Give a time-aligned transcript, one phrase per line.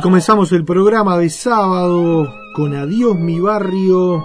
[0.00, 4.24] Comenzamos el programa de sábado con Adiós mi barrio,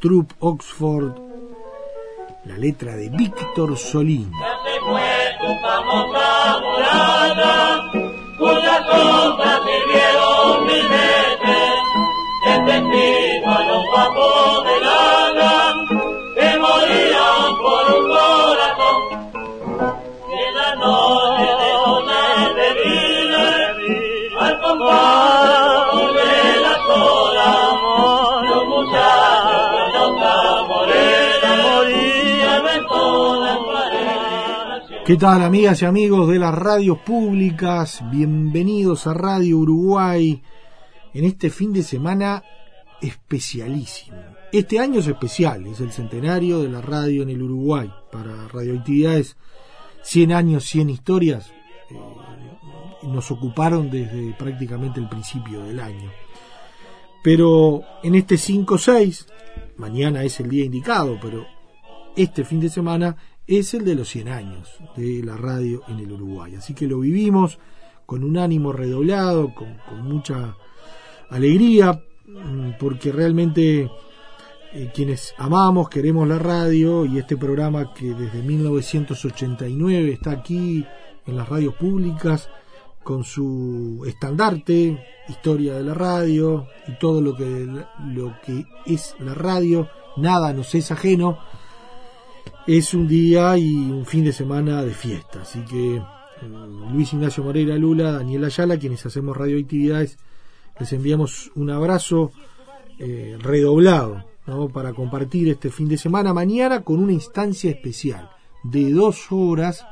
[0.00, 1.12] Troop Oxford,
[2.44, 4.32] la letra de Víctor Solín.
[35.08, 38.04] ¿Qué tal amigas y amigos de las radios públicas?
[38.12, 40.42] Bienvenidos a Radio Uruguay
[41.14, 42.44] en este fin de semana
[43.00, 44.18] especialísimo.
[44.52, 47.90] Este año es especial, es el centenario de la radio en el Uruguay.
[48.12, 49.38] Para radioactividades
[50.02, 51.54] 100 años, 100 historias
[51.88, 51.94] eh,
[53.04, 56.12] nos ocuparon desde prácticamente el principio del año.
[57.24, 59.24] Pero en este 5-6,
[59.78, 61.46] mañana es el día indicado, pero
[62.14, 63.16] este fin de semana
[63.48, 66.54] es el de los 100 años de la radio en el Uruguay.
[66.54, 67.58] Así que lo vivimos
[68.04, 70.54] con un ánimo redoblado, con, mucha
[71.30, 73.90] alegría, mm, porque realmente
[74.74, 80.84] eh, quienes amamos, queremos la radio y este programa que desde 1989 está aquí
[81.26, 82.50] en las radios públicas
[83.02, 87.66] con su estandarte, historia de la radio y todo lo que
[88.84, 89.88] es la radio,
[90.18, 91.38] nada nos es ajeno
[92.76, 95.40] es un día y un fin de semana de fiesta.
[95.40, 96.02] Así que eh,
[96.92, 100.18] Luis Ignacio Moreira Lula, Daniel Ayala, quienes hacemos radioactividades,
[100.78, 102.30] les enviamos un abrazo
[102.98, 104.26] eh, redoblado
[104.72, 108.30] para compartir este fin de semana mañana con una instancia especial
[108.62, 109.86] de dos horas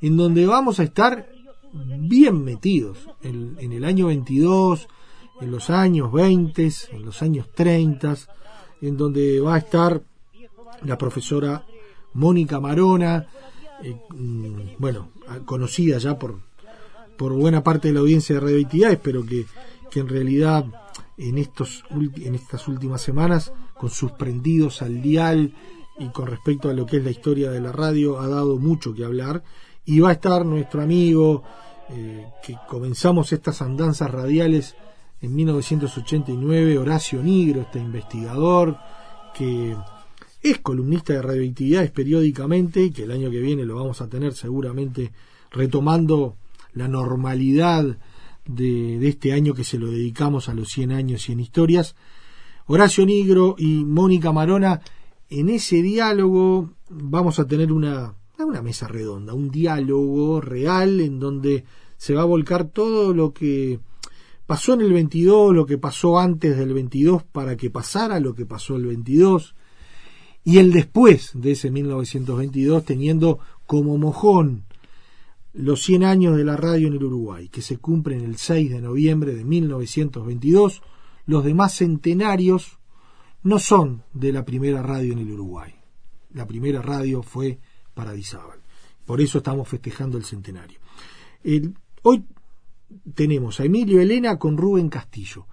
[0.00, 1.28] en donde vamos a estar
[1.72, 4.88] bien metidos en, en el año 22,
[5.40, 8.16] en los años 20, en los años 30,
[8.80, 10.02] en donde va a estar
[10.82, 11.64] la profesora
[12.14, 13.26] Mónica Marona,
[13.82, 15.10] eh, mm, bueno,
[15.44, 16.40] conocida ya por,
[17.16, 19.46] por buena parte de la audiencia de radioactividades, pero que,
[19.90, 20.64] que en realidad
[21.18, 25.54] en, estos, en estas últimas semanas, con sus prendidos al dial
[25.98, 28.94] y con respecto a lo que es la historia de la radio, ha dado mucho
[28.94, 29.42] que hablar.
[29.84, 31.42] Y va a estar nuestro amigo,
[31.90, 34.76] eh, que comenzamos estas andanzas radiales
[35.20, 38.76] en 1989, Horacio Nigro, este investigador,
[39.34, 39.76] que
[40.42, 45.12] es columnista de radioactividades periódicamente, que el año que viene lo vamos a tener seguramente
[45.50, 46.36] retomando
[46.74, 47.98] la normalidad
[48.44, 51.94] de, este año que se lo dedicamos a los 100 años, 100 historias.
[52.66, 54.80] Horacio Nigro y Mónica Marona,
[55.30, 61.64] en ese diálogo vamos a tener una, una mesa redonda, un diálogo real en donde
[61.96, 63.78] se va a volcar todo lo que
[64.46, 68.44] pasó en el 22, lo que pasó antes del 22 para que pasara lo que
[68.44, 69.54] pasó el 22,
[70.44, 74.64] y el después de ese 1922 teniendo como mojón
[75.52, 78.80] los 100 años de la radio en el Uruguay, que se cumplen el 6 de
[78.80, 80.82] noviembre de 1922,
[81.26, 82.78] los demás centenarios
[83.42, 85.74] no son de la primera radio en el Uruguay.
[86.32, 87.58] La primera radio fue
[87.94, 88.60] Paradisábal.
[89.04, 90.78] Por eso estamos festejando el centenario.
[92.02, 92.24] hoy
[93.14, 95.46] tenemos a Emilio Elena con Rubén Castillo.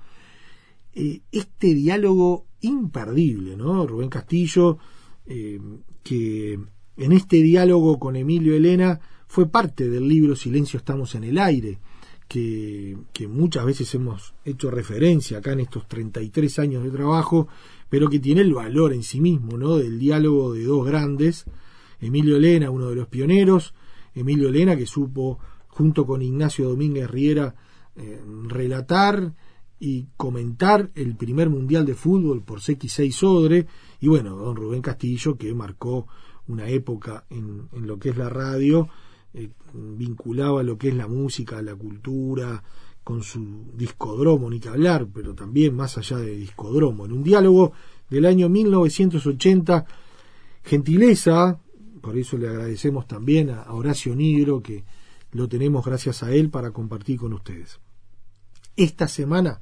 [0.94, 3.85] Eh, este diálogo imperdible, ¿no?
[3.88, 4.77] Rubén Castillo,
[5.25, 5.59] eh,
[6.03, 6.59] que
[6.97, 11.79] en este diálogo con Emilio Elena fue parte del libro Silencio estamos en el aire,
[12.27, 12.97] que,
[13.27, 17.47] muchas veces hemos hecho referencia acá en estos 33 años de trabajo,
[17.89, 19.77] pero que tiene el valor en sí mismo, ¿no?
[19.77, 21.45] Del diálogo de dos grandes,
[22.00, 23.73] Emilio Elena, uno de los pioneros,
[24.13, 27.56] Emilio Elena que supo, junto con Ignacio Domínguez Riera,
[27.95, 29.33] eh, relatar
[29.79, 33.67] y comentar el primer mundial de fútbol por CX6 Sodre,
[34.01, 36.07] y bueno, don Rubén Castillo que marcó
[36.47, 38.89] una época en, lo que es la radio,
[39.33, 42.61] eh, vinculaba lo que es la música, la cultura,
[43.03, 47.71] con su discodromo, ni que hablar, pero también más allá de discodromo, en un diálogo
[48.09, 49.85] del año 1980,
[50.63, 51.59] gentileza,
[52.01, 54.83] por eso le agradecemos también a Horacio Nigro, que
[55.31, 57.79] lo tenemos gracias a él para compartir con ustedes.
[58.75, 59.59] Esta semana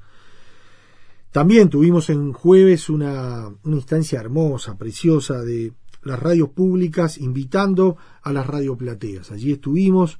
[1.30, 5.72] también tuvimos en jueves una, una instancia hermosa, preciosa de
[6.02, 9.30] las radios públicas invitando a las radioplateas.
[9.30, 10.18] Allí estuvimos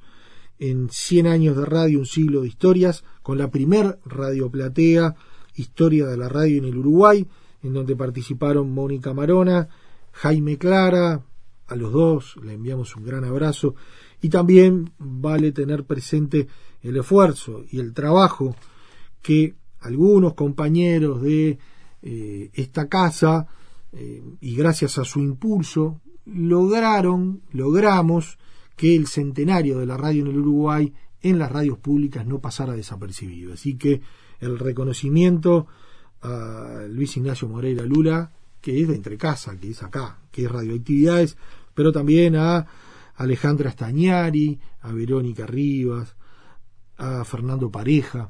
[0.59, 5.15] en 100 años de radio, un siglo de historias, con la primer radioplatea,
[5.55, 7.27] Historia de la Radio en el Uruguay,
[7.63, 9.67] en donde participaron Mónica Marona,
[10.13, 11.21] Jaime Clara,
[11.67, 13.75] a los dos le enviamos un gran abrazo
[14.21, 16.47] y también vale tener presente
[16.81, 18.55] el esfuerzo y el trabajo
[19.21, 21.59] que algunos compañeros de
[22.01, 23.47] eh, esta casa
[23.91, 28.37] eh, y gracias a su impulso lograron, logramos
[28.75, 32.73] que el centenario de la radio en el Uruguay en las radios públicas no pasara
[32.73, 33.53] desapercibido.
[33.53, 34.01] Así que
[34.39, 35.67] el reconocimiento
[36.21, 38.31] a Luis Ignacio Moreira Lula,
[38.61, 41.37] que es de entre casa, que es acá, que es radioactividades,
[41.73, 42.67] pero también a
[43.15, 46.15] Alejandra Stañari, a Verónica Rivas,
[46.97, 48.29] a Fernando Pareja,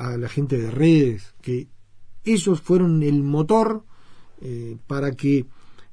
[0.00, 1.68] a la gente de redes, que
[2.24, 3.84] ellos fueron el motor
[4.40, 5.44] eh, para que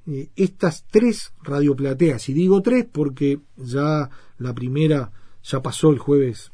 [0.08, 5.12] eh, estas tres radioplateas, y digo tres porque ya la primera
[5.44, 6.52] ya pasó el jueves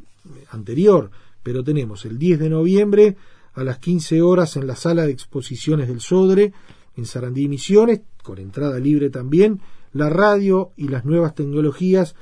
[0.49, 1.11] anterior,
[1.43, 3.17] pero tenemos el 10 de noviembre
[3.53, 6.53] a las 15 horas en la sala de exposiciones del Sodre,
[6.95, 9.61] en Sarandí Misiones, con entrada libre también,
[9.91, 12.15] la radio y las nuevas tecnologías,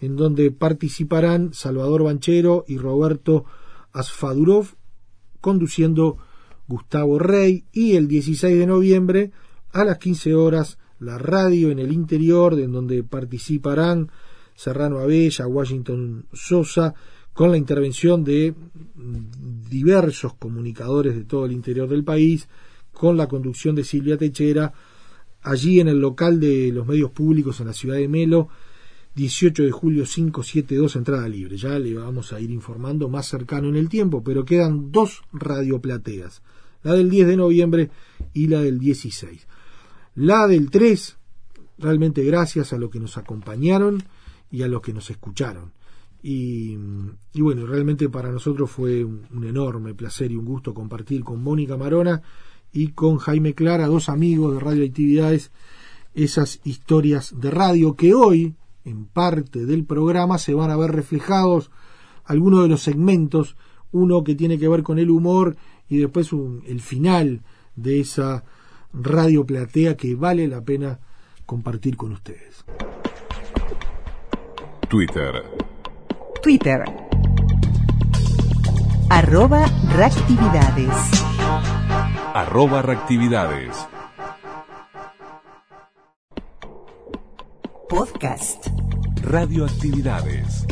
[0.00, 3.44] en donde participarán Salvador Banchero y Roberto
[3.92, 4.77] Asfadurov,
[5.40, 6.18] conduciendo
[6.66, 9.30] Gustavo Rey y el 16 de noviembre
[9.72, 14.10] a las 15 horas la radio en el interior, en donde participarán
[14.54, 16.94] Serrano Abella, Washington Sosa,
[17.32, 18.54] con la intervención de
[19.70, 22.48] diversos comunicadores de todo el interior del país,
[22.92, 24.72] con la conducción de Silvia Techera,
[25.42, 28.48] allí en el local de los medios públicos en la ciudad de Melo,
[29.18, 31.56] 18 de julio 572, entrada libre.
[31.56, 36.40] Ya le vamos a ir informando más cercano en el tiempo, pero quedan dos radioplateas
[36.82, 37.90] la del 10 de noviembre
[38.32, 39.46] y la del 16.
[40.14, 41.16] La del 3,
[41.78, 44.02] realmente gracias a los que nos acompañaron
[44.50, 45.72] y a los que nos escucharon.
[46.22, 46.76] Y,
[47.34, 51.76] bueno, realmente para nosotros fue un, un, enorme placer y un gusto compartir con Mónica
[51.76, 52.22] Marona
[52.72, 55.50] y con Jaime Clara, dos amigos de radioactividades,
[56.14, 58.54] esas historias de radio que hoy,
[58.88, 61.70] en parte del programa, se van a ver reflejados
[62.24, 63.56] algunos de los segmentos,
[63.92, 65.56] uno que tiene que ver con el humor
[65.88, 67.42] y después un, el final
[67.76, 68.44] de esa
[68.92, 71.00] radio platea que vale la pena
[71.46, 72.64] compartir con ustedes.
[74.88, 75.44] Twitter.
[76.42, 76.84] Twitter.
[79.10, 80.94] Arroba reactividades.
[82.34, 83.88] Arroba reactividades.
[87.88, 88.66] Podcast.
[89.22, 90.66] Radioactividades.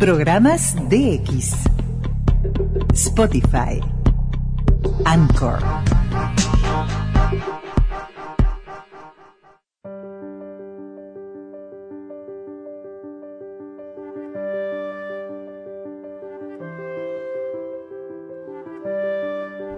[0.00, 1.54] Programas DX.
[2.92, 3.80] Spotify.
[5.04, 5.60] Anchor.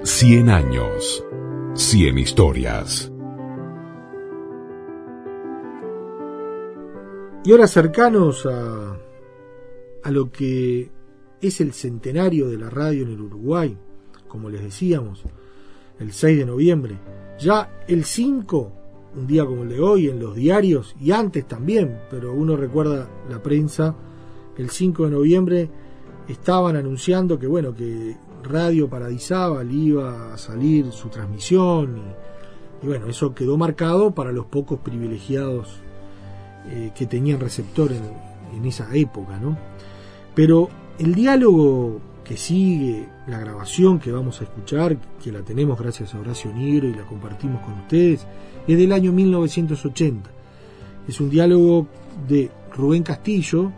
[0.02, 1.22] Cien años.
[1.74, 3.12] Cien historias.
[7.42, 8.98] Y ahora cercanos a,
[10.02, 10.90] a lo que
[11.40, 13.78] es el centenario de la radio en el Uruguay,
[14.28, 15.24] como les decíamos,
[15.98, 16.98] el 6 de noviembre.
[17.38, 18.72] Ya el 5,
[19.16, 23.08] un día como el de hoy, en los diarios, y antes también, pero uno recuerda
[23.30, 23.96] la prensa,
[24.58, 25.70] el 5 de noviembre
[26.28, 31.96] estaban anunciando que, bueno, que Radio Paradisábal iba a salir su transmisión,
[32.82, 35.80] y, y bueno, eso quedó marcado para los pocos privilegiados
[36.68, 38.02] eh, que tenían receptor en,
[38.56, 39.56] en esa época, ¿no?
[40.34, 46.14] Pero el diálogo que sigue, la grabación que vamos a escuchar, que la tenemos gracias
[46.14, 48.26] a Horacio Negro y la compartimos con ustedes,
[48.68, 50.30] es del año 1980.
[51.08, 51.88] Es un diálogo
[52.28, 53.72] de Rubén Castillo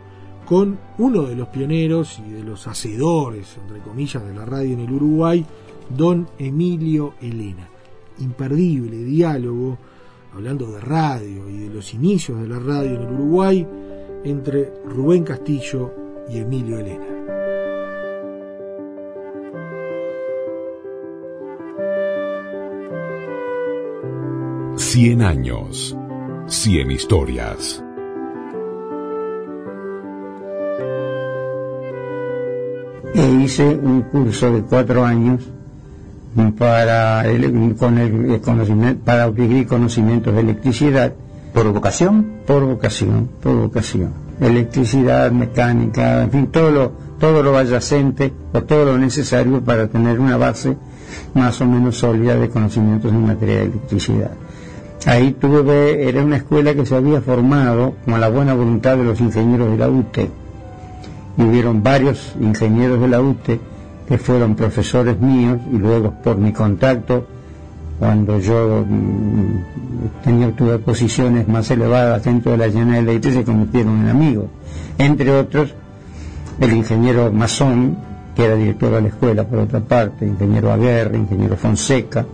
[0.45, 4.81] con uno de los pioneros y de los hacedores, entre comillas, de la radio en
[4.81, 5.43] el Uruguay,
[5.89, 7.67] don Emilio Elena.
[8.19, 9.79] Imperdible diálogo,
[10.33, 13.67] hablando de radio y de los inicios de la radio en el Uruguay,
[14.23, 15.93] entre Rubén Castillo
[16.27, 17.05] y Emilio Elena.
[24.75, 25.95] Cien años,
[26.47, 27.83] cien historias.
[33.13, 35.47] E hice un curso de cuatro años
[36.57, 37.25] para,
[37.77, 41.13] con el conocimiento, para adquirir conocimientos de electricidad.
[41.53, 42.25] ¿Por vocación?
[42.47, 44.11] Por vocación, por vocación.
[44.39, 50.19] Electricidad, mecánica, en fin, todo lo, todo lo adyacente o todo lo necesario para tener
[50.19, 50.75] una base
[51.35, 54.31] más o menos sólida de conocimientos en materia de electricidad.
[55.05, 59.19] Ahí tuve, era una escuela que se había formado con la buena voluntad de los
[59.19, 60.29] ingenieros de la UTE.
[61.37, 63.59] Y hubieron varios ingenieros de la UTE
[64.07, 67.25] que fueron profesores míos y luego por mi contacto,
[67.99, 74.01] cuando yo mm, tenía tuve posiciones más elevadas dentro de la General Electric, se convirtieron
[74.01, 74.45] en amigos.
[74.97, 75.73] Entre otros,
[76.59, 77.97] el ingeniero Masón,
[78.35, 82.25] que era director de la escuela por otra parte, ingeniero Aguerre, ingeniero Fonseca,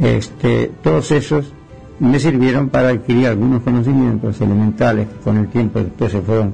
[0.00, 1.52] este, todos esos
[2.00, 6.52] me sirvieron para adquirir algunos conocimientos elementales que con el tiempo después se fueron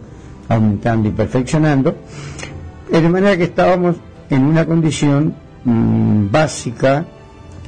[0.49, 1.95] aumentando y perfeccionando,
[2.91, 3.97] de manera que estábamos
[4.31, 5.35] en una condición
[5.65, 7.05] mm, básica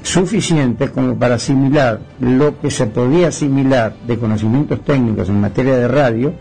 [0.02, 5.88] suficiente como para asimilar lo que se podía asimilar de conocimientos técnicos en materia de
[5.88, 6.32] radio,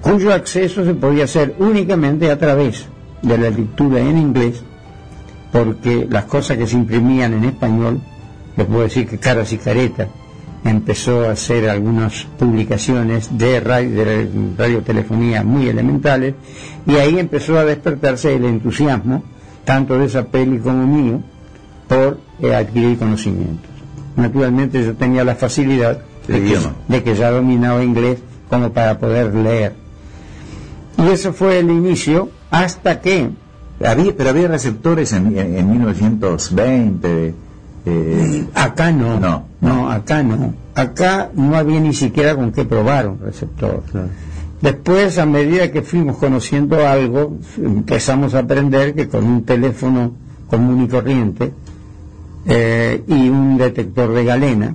[0.00, 2.86] cuyo acceso se podía hacer únicamente a través
[3.22, 4.62] de la lectura en inglés,
[5.52, 8.00] porque las cosas que se imprimían en español,
[8.56, 10.08] les puedo decir que caras y caretas,
[10.64, 16.34] empezó a hacer algunas publicaciones de, radio, de radiotelefonía muy elementales
[16.86, 19.22] y ahí empezó a despertarse el entusiasmo,
[19.64, 21.20] tanto de esa peli como mío,
[21.86, 23.70] por eh, adquirir conocimientos.
[24.16, 29.74] Naturalmente yo tenía la facilidad de que, ya dominaba inglés como para poder leer.
[30.96, 33.30] Y eso fue el inicio hasta que...
[33.84, 37.34] Había, pero había receptores en, en 1920
[37.86, 40.54] eh, acá no, no, no, acá no.
[40.74, 43.82] Acá no había ni siquiera con qué probar un receptor.
[44.60, 50.12] Después, a medida que fuimos conociendo algo, empezamos a aprender que con un teléfono
[50.48, 51.52] común y corriente
[52.46, 54.74] eh, y un detector de galena,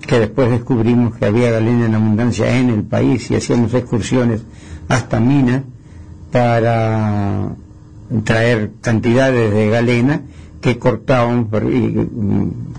[0.00, 4.42] que después descubrimos que había galena en abundancia en el país y hacíamos excursiones
[4.88, 5.62] hasta Minas
[6.30, 7.48] para
[8.24, 10.22] traer cantidades de galena
[10.62, 11.64] que cortábamos por,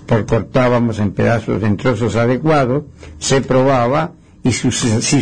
[0.06, 2.84] por, cortábamos en pedazos, en trozos adecuados,
[3.18, 4.12] se probaba
[4.42, 4.70] y si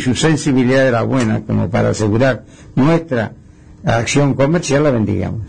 [0.00, 3.32] su sensibilidad era buena como para asegurar nuestra
[3.84, 5.42] acción comercial, la vendíamos.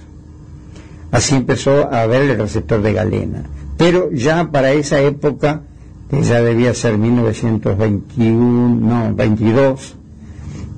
[1.12, 3.43] Así empezó a ver el receptor de galena.
[3.77, 5.62] Pero ya para esa época,
[6.10, 9.96] que ya debía ser 1921, no, 22,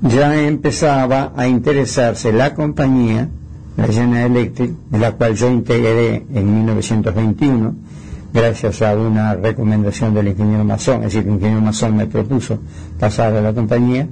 [0.02, 3.30] ya empezaba a interesarse la compañía
[3.76, 7.74] la General Electric, en la cual yo integré en 1921,
[8.32, 12.58] gracias a una recomendación del ingeniero Mazón, es decir, el ingeniero Mazón me propuso
[12.98, 14.08] pasar a la compañía,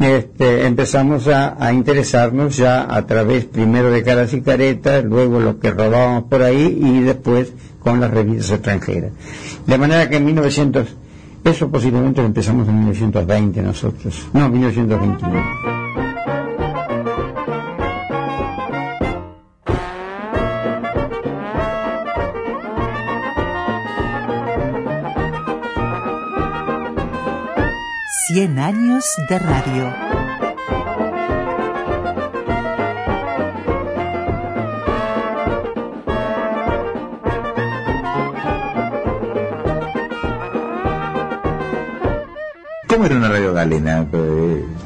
[0.00, 5.70] este, empezamos a, interesarnos ya a través primero de caras y caretas, luego lo que
[5.70, 9.12] robábamos por ahí y después con las revistas extranjeras.
[9.66, 10.86] De manera que en 1900,
[11.44, 15.79] eso posiblemente lo empezamos en 1920 nosotros, no, 1921.
[28.32, 29.92] Cien años de radio.
[42.86, 44.06] ¿Cómo era una radio galena?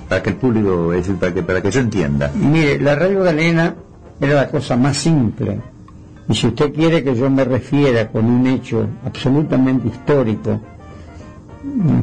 [0.08, 2.32] Para que el público, para que, para que yo entienda.
[2.34, 3.74] Mire, la radio galena
[4.22, 5.60] era la cosa más simple.
[6.30, 10.58] Y si usted quiere que yo me refiera con un hecho absolutamente histórico,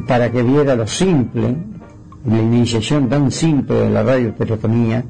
[0.06, 1.56] para que viera lo simple,
[2.26, 5.04] la iniciación tan simple de la radiotelefonía,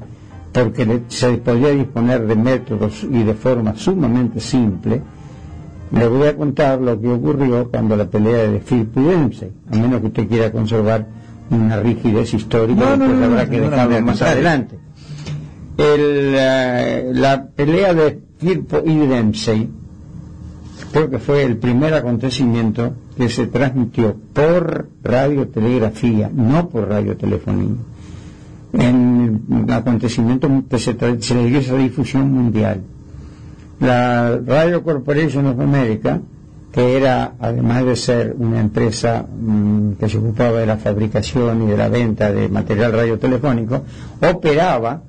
[0.51, 5.01] porque se podía disponer de métodos y de forma sumamente simple,
[5.91, 10.01] le voy a contar lo que ocurrió cuando la pelea de Phil Prudence, a menos
[10.01, 11.07] que usted quiera conservar
[11.49, 14.79] una rigidez histórica, no, habrá que dejarlo más adelante.
[15.77, 19.69] El, eh, la pelea de Firpo y Dempsey
[20.93, 27.75] creo que fue el primer acontecimiento que se transmitió por radiotelegrafía, no por radiotelefonía.
[28.73, 32.81] En un acontecimiento que se, se le dio esa difusión mundial.
[33.79, 36.21] La Radio Corporation of America,
[36.71, 41.71] que era, además de ser una empresa mm, que se ocupaba de la fabricación y
[41.71, 43.83] de la venta de material radiotelefónico,
[44.21, 45.01] operaba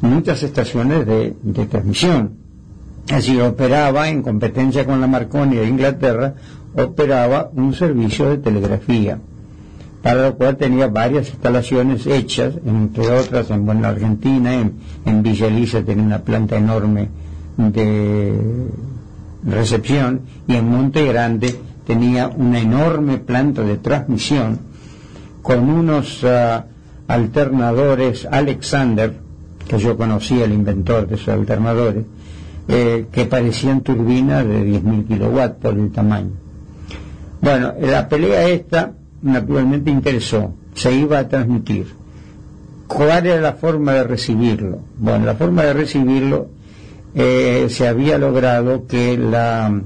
[0.00, 2.49] muchas estaciones de, de transmisión.
[3.10, 6.34] Así operaba en competencia con la Marconi de Inglaterra,
[6.76, 9.18] operaba un servicio de telegrafía,
[10.00, 14.74] para lo cual tenía varias instalaciones hechas, entre otras en Buena Argentina, en,
[15.04, 17.08] en Villa Elisa tenía una planta enorme
[17.56, 18.32] de
[19.44, 21.54] recepción y en Monte Grande
[21.86, 24.60] tenía una enorme planta de transmisión
[25.42, 26.66] con unos ah,
[27.08, 29.14] alternadores Alexander,
[29.66, 32.04] que yo conocía el inventor de esos alternadores,
[32.72, 36.30] eh, que parecían turbinas de 10.000 kilowatts por el tamaño.
[37.40, 41.86] Bueno, la pelea esta naturalmente interesó, se iba a transmitir.
[42.86, 44.78] ¿Cuál era la forma de recibirlo?
[44.98, 46.48] Bueno, la forma de recibirlo
[47.14, 49.82] eh, se había logrado que la,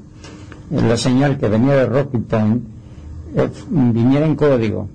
[0.70, 2.64] la señal que venía de Rocky Point
[3.34, 4.88] eh, viniera en código,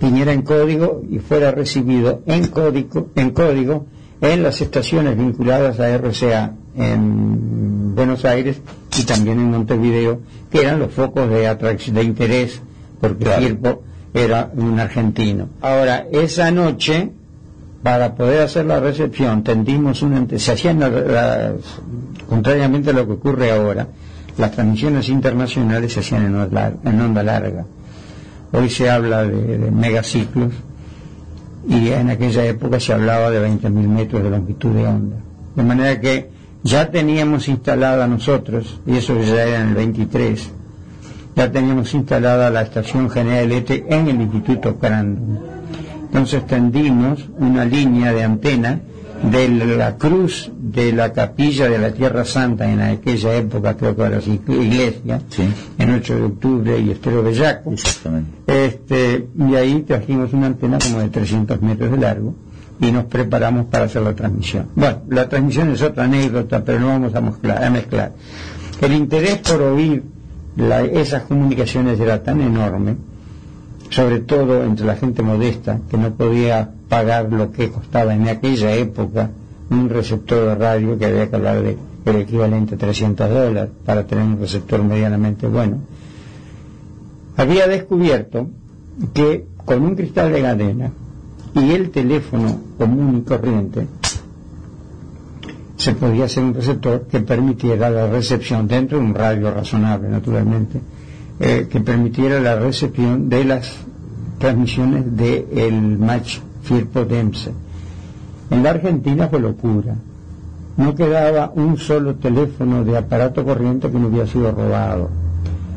[0.00, 3.86] viniera en código y fuera recibido en código, en código
[4.20, 8.60] en las estaciones vinculadas a RCA en Buenos Aires
[8.98, 10.20] y también en Montevideo,
[10.50, 12.60] que eran los focos de, de interés,
[13.00, 13.82] porque Firpo
[14.14, 15.48] era un argentino.
[15.60, 17.10] Ahora, esa noche,
[17.82, 20.26] para poder hacer la recepción, tendimos una...
[20.38, 20.80] Se hacían,
[22.28, 23.86] contrariamente a lo que ocurre ahora,
[24.36, 27.66] las transmisiones internacionales se hacían en onda, larga.
[28.52, 30.52] Hoy se habla de, de megaciclos,
[31.68, 35.16] y en aquella época se hablaba de 20.000 metros de longitud de onda.
[35.54, 36.30] De manera que
[36.62, 40.50] ya teníamos instalada nosotros, y eso ya era en el 23,
[41.36, 45.38] ya teníamos instalada la estación General Electric en el Instituto Crandon.
[46.06, 48.80] Entonces tendimos una línea de antena
[49.30, 54.02] de la cruz de la capilla de la Tierra Santa en aquella época, creo que
[54.02, 55.20] era iglesia,
[55.78, 57.74] en 8 de octubre y Estero Bellaco.
[58.46, 62.34] Este, y ahí trajimos una antena como de 300 metros de largo
[62.80, 64.68] y nos preparamos para hacer la transmisión.
[64.74, 67.64] Bueno, la transmisión es otra anécdota, pero no vamos a mezclar.
[67.64, 68.12] A mezclar.
[68.80, 70.02] El interés por oír
[70.92, 72.96] esas comunicaciones era tan enorme,
[73.90, 78.74] sobre todo entre la gente modesta, que no podía pagar lo que costaba en aquella
[78.74, 79.30] época
[79.70, 81.76] un receptor de radio que había que hablar de
[82.10, 85.78] el equivalente a 300 dólares para tener un receptor medianamente bueno.
[87.36, 88.48] Había descubierto
[89.12, 90.90] que con un cristal de cadena
[91.54, 93.86] y el teléfono común y corriente
[95.76, 100.80] se podía hacer un receptor que permitiera la recepción dentro de un radio razonable, naturalmente,
[101.38, 103.76] eh, que permitiera la recepción de las
[104.38, 106.38] transmisiones del match
[106.68, 107.06] Firpo.
[108.50, 109.94] En la Argentina fue locura.
[110.76, 115.08] No quedaba un solo teléfono de aparato corriente que no hubiera sido robado.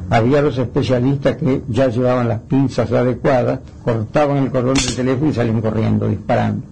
[0.10, 5.34] Había los especialistas que ya llevaban las pinzas adecuadas, cortaban el cordón del teléfono y
[5.34, 6.64] salían corriendo, disparando.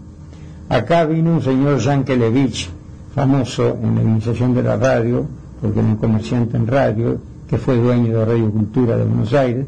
[0.67, 2.69] Acá vino un señor Yankelevich,
[3.15, 5.25] famoso en la iniciación de la radio,
[5.61, 9.65] porque era un comerciante en radio, que fue dueño de Radio Cultura de Buenos Aires,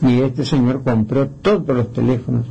[0.00, 2.46] y este señor compró todos los teléfonos,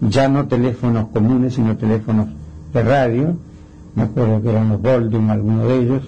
[0.00, 2.28] ya no teléfonos comunes, sino teléfonos
[2.72, 3.36] de radio,
[3.94, 6.02] me acuerdo que eran los Goldum, algunos de ellos,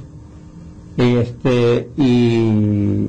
[0.97, 3.09] y, este, y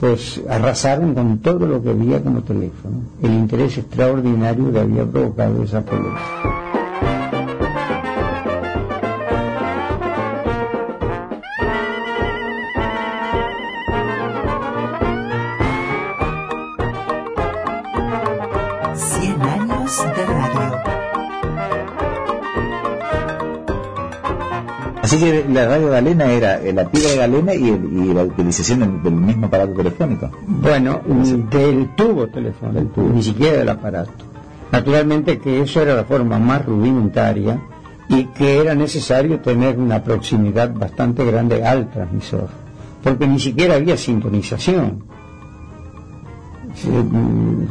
[0.00, 5.62] pues arrasaron con todo lo que había como teléfono, el interés extraordinario que había provocado
[5.62, 6.57] esa polémica.
[25.08, 29.46] Así que la radio galena era la tira de galena y, la utilización del, mismo
[29.46, 30.30] aparato telefónico.
[30.46, 31.00] Bueno,
[31.50, 34.12] del tubo telefónico, ni siquiera del aparato.
[34.70, 37.58] Naturalmente que eso era la forma más rudimentaria
[38.10, 42.50] y que era necesario tener una proximidad bastante grande al transmisor,
[43.02, 45.04] porque ni siquiera había sintonización.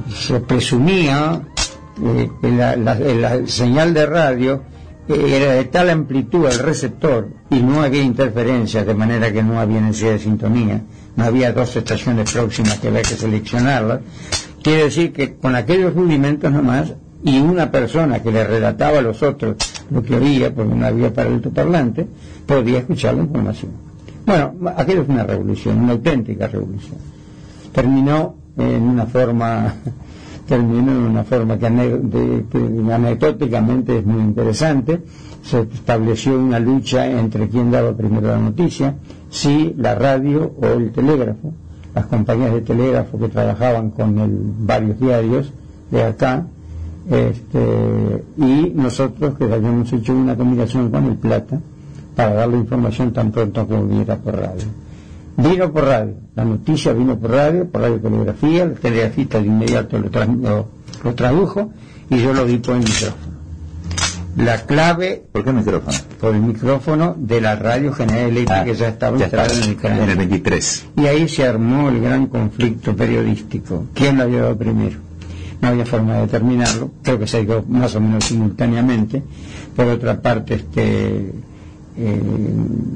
[0.10, 1.39] Se, presumía
[2.04, 4.63] eh, que la señal de radio
[5.08, 9.80] era de tal amplitud el receptor y no había interferencias, de manera que no había
[9.80, 10.82] necesidad de sintonía,
[11.15, 14.02] no había dos estaciones próximas que había que seleccionarlas,
[14.62, 16.93] quiere decir que con aquellos rudimentos nomás
[17.24, 19.56] y una persona que le relataba a los otros
[19.89, 22.06] lo que oía, porque no había para el altoparlante,
[22.46, 23.72] podía escuchar la información.
[24.26, 26.98] Bueno, aquello es una revolución, una auténtica revolución.
[27.72, 29.74] Terminó en una forma
[30.47, 35.01] terminó en una forma que, anecdóticamente es muy interesante.
[35.43, 38.95] Se estableció una lucha entre quién daba primero la noticia,
[39.29, 41.53] si la radio o el telégrafo.
[41.93, 45.53] Las compañías de telégrafo que trabajaban con el, varios diarios
[45.89, 46.45] de acá,
[47.10, 51.62] este, y nosotros que habíamos hecho una combinación con el Plata
[52.15, 54.65] para darle información tan pronto como viniera por radio.
[55.38, 60.00] Vino por radio, la noticia vino por radio, por radio telegrafía, el telegrafista de inmediato
[60.00, 61.71] lo, tradujo
[62.10, 63.38] y yo lo di por el micrófono.
[64.38, 65.23] La clave...
[65.32, 65.97] ¿Por qué micrófono?
[66.19, 70.00] Por el micrófono de la radio General Eléctrica que ya estaba instalada en el canal.
[70.00, 70.86] En el 23.
[70.97, 73.86] Y ahí se armó el gran conflicto periodístico.
[73.93, 74.97] ¿Quién lo había dado primero?
[75.62, 79.21] No había forma de determinarlo, creo que se dio más o menos simultáneamente.
[79.76, 81.32] Por otra parte, este,
[81.97, 82.21] eh,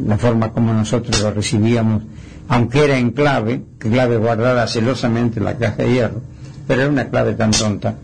[0.08, 2.01] la forma como nosotros lo recibíamos
[2.51, 6.21] aunque era en clave, clave guardada celosamente en la caja de hierro,
[6.67, 7.95] pero era una clave tan tonta,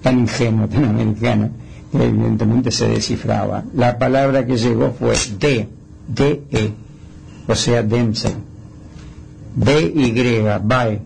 [0.00, 1.50] tan ingenua, tan americana,
[1.90, 3.64] que evidentemente se descifraba.
[3.74, 5.68] La palabra que llegó fue D,
[6.06, 6.72] D-E,
[7.48, 8.32] o sea, dense.
[9.56, 11.00] B-Y, by,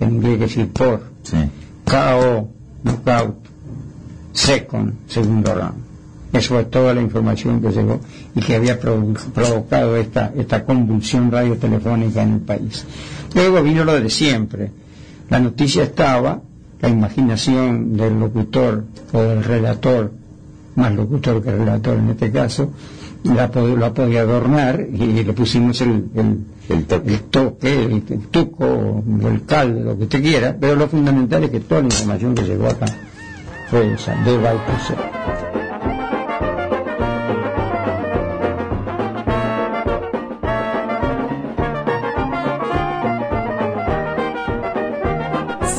[0.00, 1.02] en inglés decir por.
[1.84, 2.48] K-O,
[2.82, 3.36] knockout,
[4.32, 5.91] second, segundo round.
[6.32, 8.00] Eso fue toda la información que llegó
[8.34, 12.86] y que había provocado esta, esta convulsión radiotelefónica en el país.
[13.34, 14.70] Luego vino lo de siempre.
[15.28, 16.40] La noticia estaba,
[16.80, 20.12] la imaginación del locutor o del relator,
[20.74, 22.70] más locutor que relator en este caso,
[23.24, 26.06] la, la podía adornar y le pusimos el,
[26.68, 26.84] el,
[27.30, 31.60] toque, el, tuco o el caldo, lo que usted quiera, pero lo fundamental es que
[31.60, 32.86] toda la información que llegó acá
[33.70, 35.61] fue esa, de Valcocer.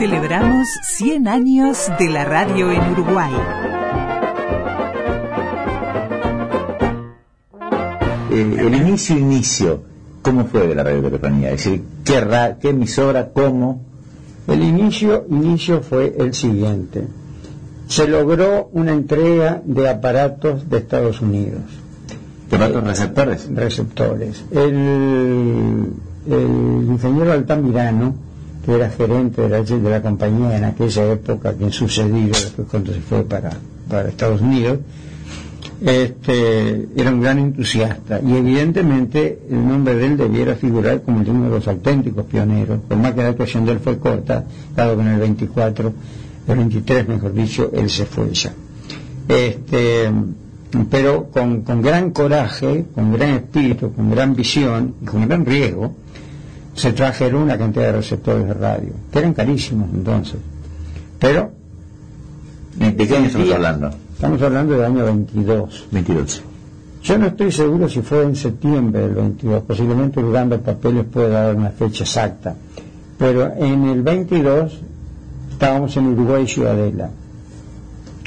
[0.04, 3.32] Celebramos 100 años de la radio en Uruguay.
[8.30, 9.84] Eh, el inicio, inicio,
[10.22, 11.52] ¿cómo fue de la radiotelefonía?
[11.52, 12.22] Es decir, ¿qué,
[12.60, 13.82] ¿qué emisora, cómo?
[14.46, 17.08] El inicio, inicio fue el siguiente.
[17.88, 21.62] Se logró una entrega de aparatos de Estados Unidos.
[22.50, 23.50] ¿De aparatos receptores?
[23.56, 24.44] Receptores.
[24.52, 25.94] El,
[26.30, 28.33] el ingeniero Altamirano
[28.66, 32.94] que era gerente de la, de la compañía en aquella época, que sucedió después cuando
[32.94, 33.52] se fue para,
[33.90, 34.80] para Estados Unidos,
[35.82, 41.44] este, era un gran entusiasta y evidentemente el nombre de él debiera figurar como uno
[41.44, 44.46] de los auténticos pioneros, por más que la actuación de él fue corta,
[44.76, 45.94] dado que en el 24,
[46.48, 48.54] el 23 mejor dicho, él se fue ya.
[49.28, 50.10] Este,
[50.90, 55.96] pero con, con gran coraje, con gran espíritu, con gran visión y con gran riesgo,
[56.76, 60.40] se trajeron una cantidad de receptores de radio, que eran carísimos entonces.
[61.20, 61.52] Pero...
[62.76, 63.92] ¿De qué año estamos hablando?
[64.16, 65.88] Estamos hablando del año 22.
[65.92, 66.44] 22.
[67.04, 71.56] Yo no estoy seguro si fue en septiembre del 22, posiblemente Urgando Papeles puede dar
[71.56, 72.56] una fecha exacta.
[73.20, 74.80] Pero en el 22
[75.52, 77.10] estábamos en Uruguay Ciudadela.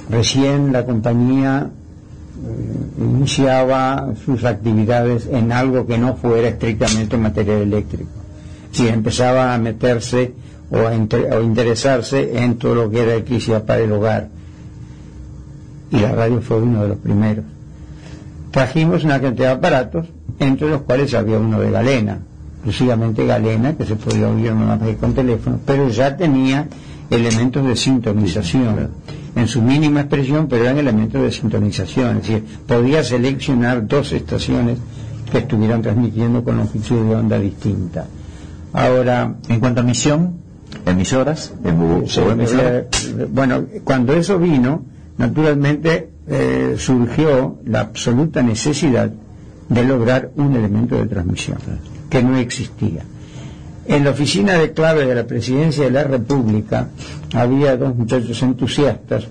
[0.08, 8.25] Recién la compañía eh, iniciaba sus actividades en algo que no fuera estrictamente material eléctrico
[8.76, 10.34] si empezaba a meterse
[10.70, 10.94] o a,
[11.42, 14.28] interesarse en todo lo que era electricidad para el hogar.
[15.90, 17.46] Y la radio fue uno de los primeros.
[18.50, 20.06] Trajimos una cantidad de aparatos,
[20.38, 22.18] entre los cuales había uno de galena,
[22.56, 26.68] exclusivamente galena, que se podía oír más con teléfono, pero ya tenía
[27.08, 28.90] elementos de sintonización,
[29.36, 34.78] en su mínima expresión, pero eran elementos de sintonización, es decir, podía seleccionar dos estaciones
[35.32, 38.06] que estuvieran transmitiendo con longitud de onda distinta.
[38.72, 40.38] Ahora, en cuanto a misión,
[40.84, 41.52] emisoras,
[43.30, 44.84] bueno, cuando eso vino,
[45.18, 49.10] naturalmente eh, surgió la absoluta necesidad
[49.68, 51.58] de lograr un elemento de transmisión
[52.08, 53.02] que no existía.
[53.86, 56.88] En la oficina de clave de la presidencia de la República
[57.34, 59.28] había dos muchachos entusiastas,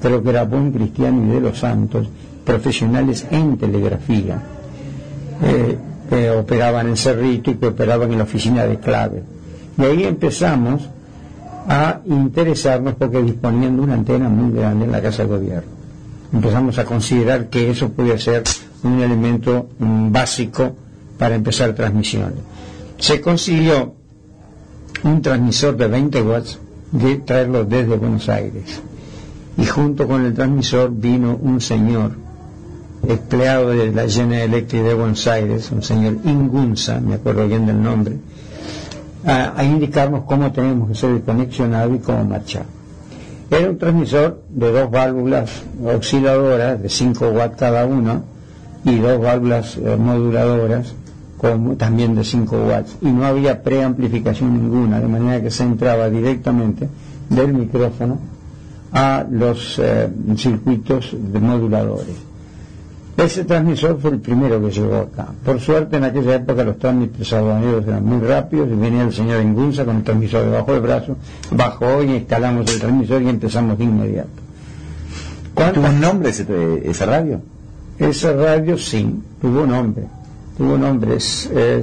[0.00, 2.08] creo que era Buen Cristiano y de los Santos,
[2.44, 4.42] profesionales en telegrafía.
[5.42, 5.76] Eh,
[6.08, 9.22] que operaban en Cerrito y que operaban en la oficina de clave.
[9.76, 10.88] Y ahí empezamos
[11.68, 15.70] a interesarnos porque disponían de una antena muy grande en la Casa de Gobierno.
[16.32, 18.44] Empezamos a considerar que eso podía ser
[18.82, 20.74] un elemento básico
[21.18, 22.38] para empezar transmisiones.
[22.98, 23.94] Se consiguió
[25.04, 26.58] un transmisor de 20 watts
[26.92, 28.80] de traerlo desde Buenos Aires.
[29.58, 32.12] y junto con el transmisor vino un señor
[33.08, 37.82] empleado de la General Electric de Buenos Aires, un señor Ingunza, me acuerdo bien del
[37.82, 38.16] nombre,
[39.24, 42.66] a, indicarnos cómo tenemos que ser conexionado y cómo marchar.
[43.50, 45.50] Era un transmisor de dos válvulas
[45.82, 48.22] osciladoras de 5 watts cada una
[48.84, 50.94] y dos válvulas eh, moduladoras
[51.78, 56.88] también de 5 watts y no había preamplificación ninguna, de manera que se entraba directamente
[57.30, 58.18] del micrófono
[58.92, 62.27] a los eh, circuitos de moduladores.
[63.18, 65.26] Ese transmisor fue el primero que llegó acá.
[65.44, 69.42] Por suerte, en aquella época los trámites aduaneros eran muy rápidos y venía el señor
[69.42, 71.16] Ingunza con el transmisor debajo del brazo,
[71.50, 74.28] bajó y instalamos el transmisor y empezamos de inmediato.
[75.74, 76.46] ¿Tuvo un nombre ese,
[76.84, 77.40] esa radio?
[77.98, 80.04] Esa radio sí, tuvo nombre.
[80.56, 81.18] Tuvo nombre.
[81.50, 81.82] Eh,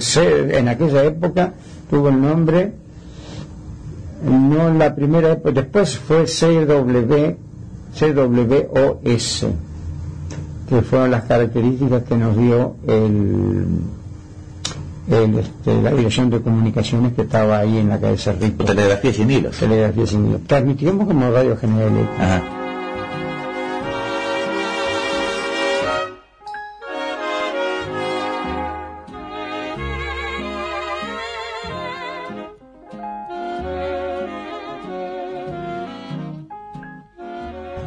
[0.53, 1.51] en aquella época
[1.89, 2.71] tuvo el nombre,
[4.23, 7.35] no en la primera época, después fue CW,
[7.93, 9.45] CWOS
[10.67, 13.67] que fueron las características que nos dio el,
[15.07, 18.65] este, la dirección de comunicaciones que estaba ahí en la calle Cerrito.
[18.65, 19.57] Telegrafía sin hilos.
[19.57, 20.41] Telegrafía sin hilos.
[20.47, 22.64] Transmitimos como Radio General Eléctrica.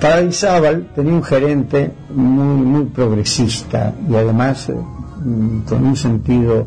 [0.09, 4.75] Paradisábal tenía un gerente muy, progresista y además eh,
[5.69, 6.67] con un sentido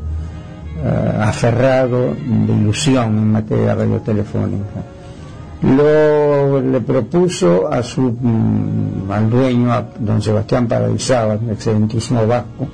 [0.84, 4.84] eh, aferrado de ilusión en materia radiotelefónica.
[5.64, 12.68] Lo le propuso a su mm, al dueño, a don Sebastián Paradisábal, un excelentísimo vasco.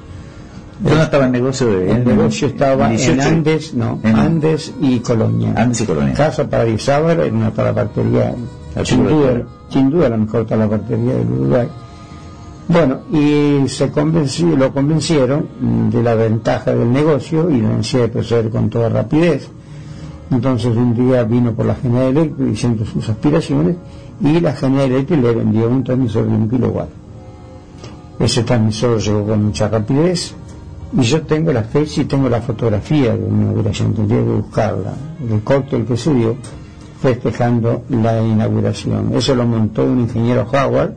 [0.79, 5.53] ¿Dónde estaba el negocio de El negocio estaba en Andes, no, Andes y Colonia.
[5.55, 6.13] Andes y Colonia.
[6.13, 8.35] Casa Paradisábal en una talabartería
[8.83, 11.67] sin duda, sin duda la mejor talabartería del Uruguay.
[12.67, 18.49] Bueno, y se convenció, lo convencieron de la ventaja del negocio y necesidad de proceder
[18.49, 19.49] con toda rapidez.
[20.29, 23.77] Entonces un día vino por la General Electric diciendo sus aspiraciones
[24.21, 26.89] y la General Electric le vendió un transmisor de un kilowatt.
[28.19, 30.35] Ese transmisor llegó con mucha rapidez
[30.93, 34.93] y yo tengo la fecha y tengo la fotografía de una inauguración, tendría que buscarla.
[35.29, 36.37] El cóctel que se dio
[37.01, 39.11] festejando la inauguración.
[39.13, 40.93] Eso lo montó un ingeniero Howard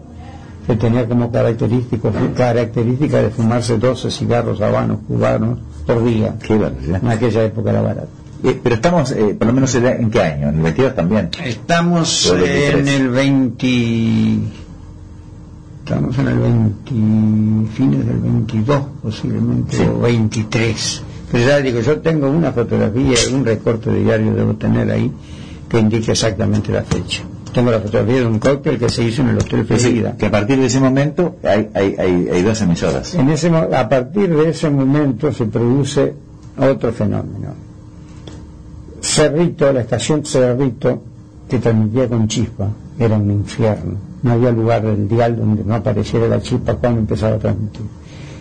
[0.66, 6.34] que tenía como característica, característica de fumarse 12 cigarros habanos cubanos por día.
[6.48, 8.08] en aquella época era barato.
[8.42, 10.48] Eh, pero estamos, eh, por lo menos, ¿en qué año?
[10.48, 11.30] ¿En el 22 también?
[11.44, 14.38] Estamos en el 20...
[15.90, 17.74] Estamos en el 20...
[17.74, 21.02] fines del 22 posiblemente, o 23.
[21.32, 25.10] Pero ya digo, yo tengo una fotografía, un recorte diario debo tener ahí,
[25.68, 27.24] que indique exactamente la fecha.
[27.52, 30.16] Tengo la fotografía de un cóctel que se hizo en el Hotel Florida.
[30.16, 33.12] Que a partir de ese momento hay, hay, hay, dos emisoras.
[33.16, 36.14] En ese, a partir de ese momento se produce
[36.56, 37.52] otro fenómeno.
[39.00, 41.02] Cerrito, la estación Cerrito,
[41.48, 44.09] que transmitía con chispa, era un infierno.
[44.22, 47.86] No había lugar del dial donde no apareciera la chispa cuando empezaba a transmitir.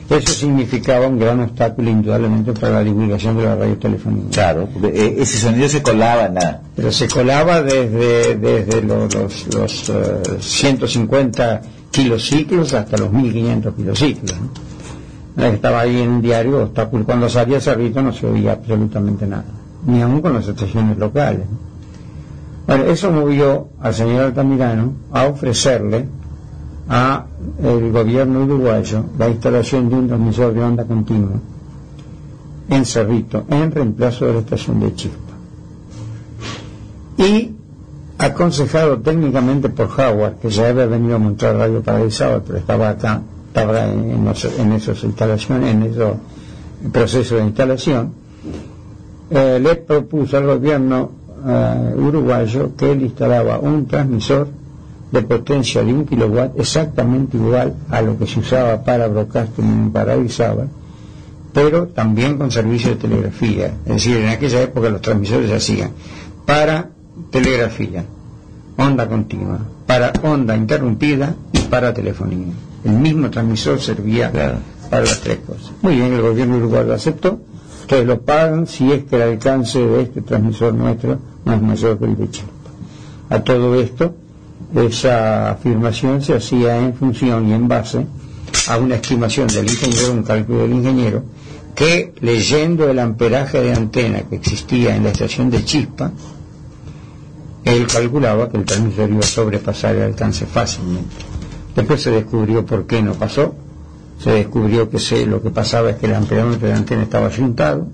[0.09, 4.23] Eso significaba un gran obstáculo indudablemente para la divulgación de la radiotelefonía.
[4.31, 6.61] Claro, porque eh, ese sonido se colaba la...
[6.75, 9.13] Pero se colaba desde, desde los,
[9.53, 9.91] los,
[10.39, 11.59] 150 eh,
[11.91, 14.35] kilociclos hasta los 1500 kilociclos.
[15.37, 17.05] Estaba ahí en un diario obstáculo.
[17.05, 19.45] Cuando salía Cerrito no se oía absolutamente nada,
[19.85, 21.45] ni aún con las estaciones locales.
[22.69, 26.05] Eso movió al señor Altamirano a ofrecerle
[26.87, 27.25] a
[27.63, 31.39] el gobierno uruguayo la instalación de un transmisor de onda continua
[32.69, 35.33] en Cerrito, en reemplazo de la estación de Chispa.
[37.17, 37.51] Y
[38.19, 43.21] aconsejado técnicamente por Howard, que ya había venido a montar Radio Paradisábal, pero estaba acá,
[43.47, 44.27] estaba en,
[44.59, 46.13] en, esas instalaciones, en esos
[46.91, 48.13] procesos de instalación,
[49.31, 54.47] eh, le propuso al gobierno eh, uruguayo que él instalaba un transmisor
[55.11, 59.91] de potencia de un kilowatt exactamente igual a lo que se usaba para broadcasting en
[59.91, 60.69] Paradisábal,
[61.53, 63.73] pero también con servicio de telegrafía.
[63.85, 65.91] Es decir, en aquella época los transmisores se hacían
[66.45, 66.89] para
[67.31, 68.05] telegrafía,
[68.77, 72.53] onda continua, para onda interrumpida y para telefonía.
[72.83, 75.71] El mismo transmisor servía para las tres cosas.
[75.81, 77.39] Muy bien, el gobierno uruguayo aceptó,
[77.89, 81.97] ustedes lo pagan si es que el alcance de este transmisor nuestro no es mayor
[81.97, 82.47] que el de Chile.
[83.31, 84.13] A todo esto,
[84.75, 88.05] esa afirmación se hacía en función y en base
[88.67, 91.23] a una estimación del ingeniero, un cálculo del ingeniero,
[91.73, 96.11] que leyendo el amperaje de antena que existía en la estación de Chispa,
[97.65, 101.15] él calculaba que el transmisor iba a sobrepasar el alcance fácilmente.
[101.75, 103.55] Después se descubrió por qué no pasó,
[104.19, 107.27] se descubrió que se, lo que pasaba es que el amperómetro de la antena estaba
[107.27, 107.87] ayuntado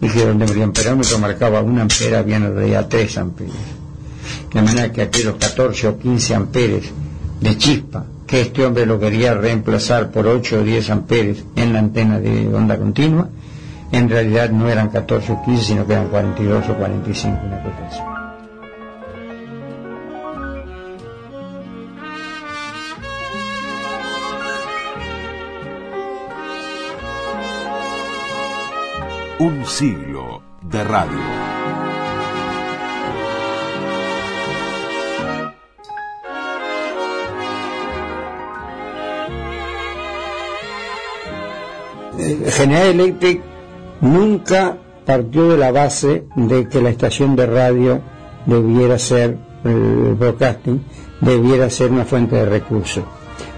[0.00, 3.54] y que donde el amperómetro marcaba una ampera había en realidad tres amperes.
[4.52, 6.84] De manera que aquellos 14 o 15 amperes
[7.40, 11.78] de chispa que este hombre lo quería reemplazar por 8 o 10 amperes en la
[11.78, 13.28] antena de onda continua,
[13.90, 17.86] en realidad no eran 14 o 15, sino que eran 42 o 45, una cosa
[17.86, 18.17] así.
[29.40, 31.16] Un siglo de radio.
[42.50, 43.40] General Electric
[44.00, 48.00] nunca partió de la base de que la estación de radio
[48.44, 50.82] debiera ser, el broadcasting,
[51.20, 53.04] debiera ser una fuente de recursos.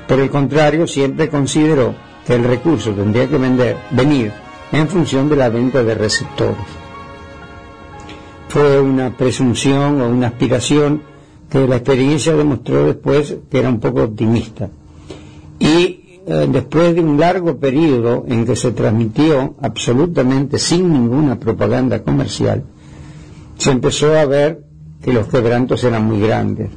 [0.07, 1.95] Por el contrario, siempre consideró
[2.27, 6.67] que el recurso tendría que vender, venir en función de la venta de receptores.
[8.49, 11.03] Fue una presunción o una aspiración
[11.49, 14.69] que la experiencia demostró después que era un poco optimista.
[15.59, 22.03] Y eh, después de un largo periodo en que se transmitió absolutamente sin ninguna propaganda
[22.03, 22.65] comercial,
[23.57, 24.65] se empezó a ver
[25.03, 26.71] que los quebrantos eran muy grandes.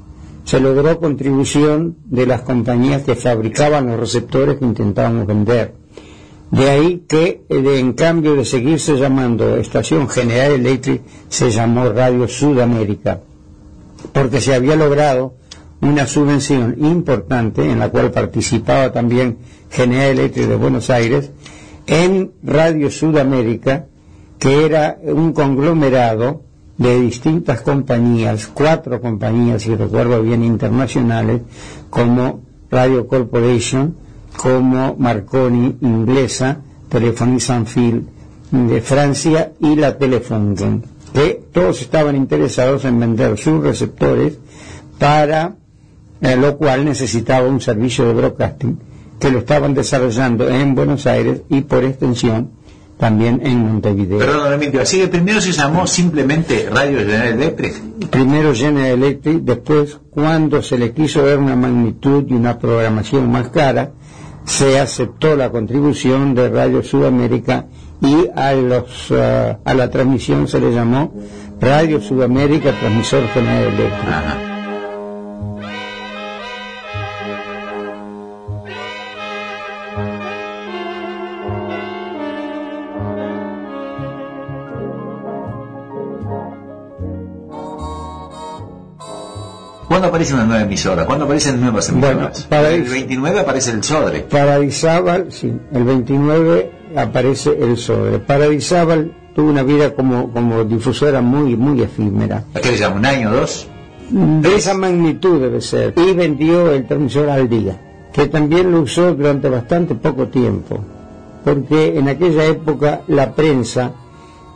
[0.44, 5.83] Se logró contribución de las compañías que fabricaban los receptores que intentábamos vender.
[6.54, 13.22] De ahí que, en cambio de seguirse llamando Estación General Electric, se llamó Radio Sudamérica,
[14.12, 15.34] porque se había logrado
[15.82, 19.40] una subvención importante en la cual participaba también
[19.72, 21.32] General Electric de Buenos Aires
[21.88, 23.88] en Radio Sudamérica,
[24.38, 26.44] que era un conglomerado
[26.78, 31.42] de distintas compañías, cuatro compañías, si recuerdo bien, internacionales,
[31.90, 34.03] como Radio Corporation,
[34.38, 38.08] como Marconi inglesa, Telephony Sanfil
[38.52, 44.38] de Francia y la Telefunken, que todos estaban interesados en vender sus receptores
[45.00, 45.56] para
[46.24, 48.80] eh, lo cual necesitaba un servicio de broadcasting
[49.20, 52.52] que lo estaban desarrollando en Buenos Aires y por extensión
[52.98, 54.20] también en Montevideo.
[54.20, 57.74] Perdón, Emilio, así que primero se llamó simplemente Radio General Electric.
[58.10, 63.50] Primero General Electric, después cuando se le quiso ver una magnitud y una programación más
[63.50, 63.92] cara,
[64.46, 67.66] se aceptó la contribución de Radio Sudamérica
[68.02, 71.14] y a, los, uh, a la transmisión se le llamó
[71.60, 74.53] Radio Sudamérica Transmisor General Electric.
[89.94, 91.06] ¿Cuándo aparece una nueva emisora?
[91.06, 92.48] ¿Cuándo aparecen nuevas emisoras?
[92.50, 94.22] Bueno, el 29 aparece el Sodre.
[94.22, 98.18] Paradisábal, sí, el 29 aparece el Sodre.
[98.18, 102.44] Paradisábal tuvo una vida como, como difusora muy, muy efímera.
[102.56, 102.88] ¿A qué le?
[102.88, 103.68] ¿Un año o dos?
[104.10, 105.94] De esa magnitud debe ser.
[105.96, 107.80] Y vendió el transmisor al día,
[108.12, 110.84] que también lo usó durante bastante poco tiempo,
[111.46, 113.92] porque en aquella época la prensa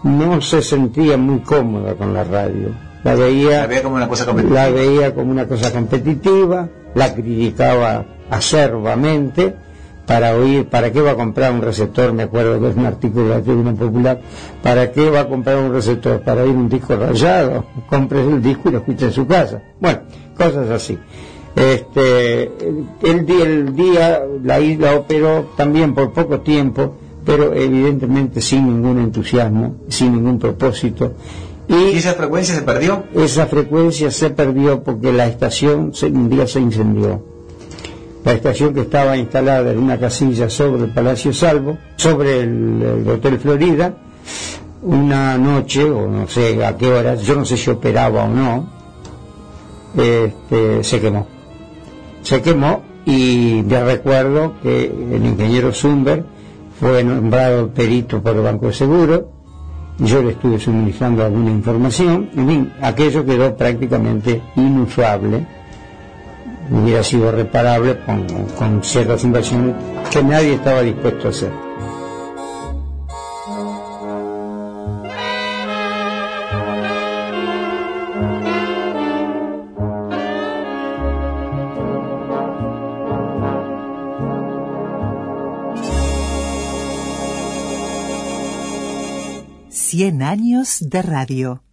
[0.01, 4.63] no se sentía muy cómoda con la radio la veía, como una cosa competitiva.
[4.63, 9.55] La veía como una cosa competitiva, la criticaba acerbamente
[10.07, 12.13] para oír, ¿para qué va a comprar un receptor?
[12.13, 14.21] Me acuerdo que es un artículo de la Tribuna Popular,
[14.63, 16.21] ¿para qué va a comprar un receptor?
[16.21, 19.61] Para oír un disco rayado, compre el disco y lo escuche en su casa.
[19.79, 19.99] Bueno,
[20.35, 20.97] cosas así.
[21.55, 22.43] Este,
[23.01, 28.99] el, día, el día la isla operó también por poco tiempo, pero evidentemente sin ningún
[28.99, 31.13] entusiasmo, sin ningún propósito,
[31.67, 33.03] ¿Y esa frecuencia se perdió?
[33.13, 37.21] Esa frecuencia se perdió porque la estación un día se incendió.
[38.23, 43.39] La estación que estaba instalada en una casilla sobre el Palacio Salvo, sobre el, Hotel
[43.39, 43.93] Florida,
[44.81, 48.69] una noche, o no sé a qué hora, yo no sé si operaba o no,
[49.97, 51.27] este, se quemó.
[52.21, 56.23] Se quemó y me recuerdo que el ingeniero Zumber
[56.79, 59.36] fue nombrado perito por el Banco de Seguro
[59.99, 65.45] yo le estuve suministrando alguna información, en fin, aquello quedó prácticamente inusable,
[66.69, 68.25] hubiera sido reparable con,
[68.57, 69.75] con ciertas inversiones
[70.11, 71.51] que nadie estaba dispuesto a hacer.
[90.05, 91.63] Años de radio.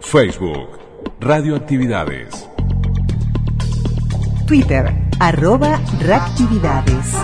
[0.00, 0.68] Facebook,
[1.20, 2.46] Radioactividades.
[4.46, 7.14] Twitter, arroba reactividades.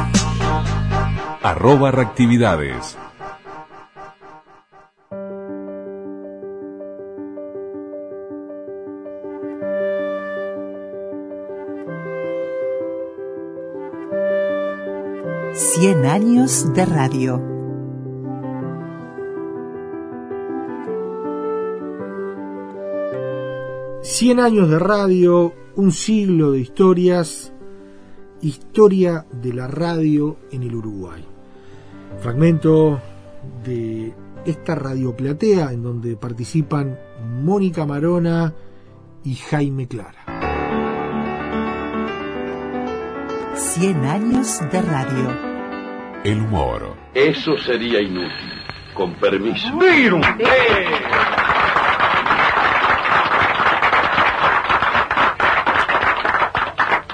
[1.43, 2.97] Arroba reactividades.
[15.85, 17.43] Cien años de radio.
[24.01, 27.53] Cien años de radio, un siglo de historias,
[28.41, 31.23] historia de la radio en el Uruguay.
[32.19, 32.99] Fragmento
[33.63, 34.15] de
[34.47, 36.99] esta radioplatea en donde participan
[37.43, 38.55] Mónica Marona
[39.23, 40.25] y Jaime Clara.
[43.55, 45.44] Cien años de radio.
[46.25, 46.97] El humor.
[47.13, 48.31] Eso sería inútil.
[48.95, 49.69] Con permiso.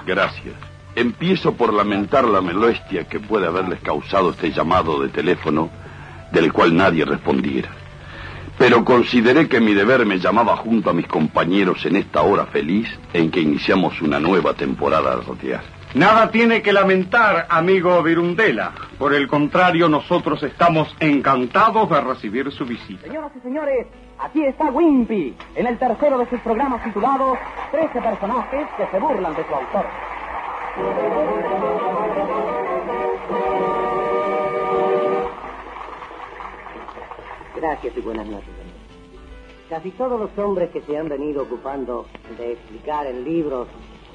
[0.06, 0.54] Gracias.
[0.94, 5.70] Empiezo por lamentar la molestia que puede haberles causado este llamado de teléfono
[6.30, 7.70] del cual nadie respondiera.
[8.58, 12.88] Pero consideré que mi deber me llamaba junto a mis compañeros en esta hora feliz
[13.12, 15.79] en que iniciamos una nueva temporada radial.
[15.94, 18.72] Nada tiene que lamentar, amigo Virundela.
[18.96, 23.08] Por el contrario, nosotros estamos encantados de recibir su visita.
[23.08, 23.86] Señoras y señores,
[24.16, 27.38] aquí está Wimpy, en el tercero de sus programas titulados
[27.72, 29.86] 13 personajes que se burlan de su autor.
[37.56, 38.48] Gracias y buenas noches.
[39.68, 42.06] Casi todos los hombres que se han venido ocupando
[42.38, 43.66] de explicar en libros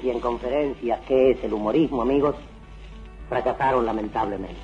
[0.02, 2.34] y en conferencias qué es el humorismo, amigos,
[3.28, 4.60] fracasaron lamentablemente.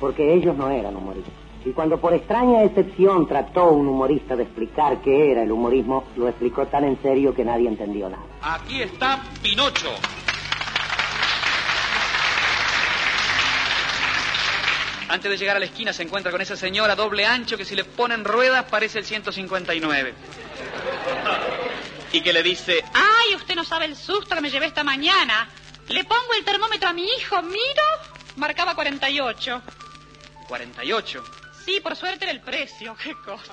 [0.00, 1.32] Porque ellos no eran humoristas.
[1.64, 6.28] Y cuando por extraña excepción trató un humorista de explicar qué era el humorismo, lo
[6.28, 8.22] explicó tan en serio que nadie entendió nada.
[8.42, 9.90] Aquí está Pinocho.
[15.08, 17.74] Antes de llegar a la esquina se encuentra con esa señora doble ancho que si
[17.74, 20.14] le ponen ruedas parece el 159.
[22.12, 25.48] Y que le dice, Ay, usted no sabe el susto que me llevé esta mañana.
[25.88, 27.84] Le pongo el termómetro a mi hijo, miro,
[28.36, 29.62] marcaba 48.
[30.48, 31.24] 48.
[31.64, 33.52] Sí, por suerte era el precio, qué cosa.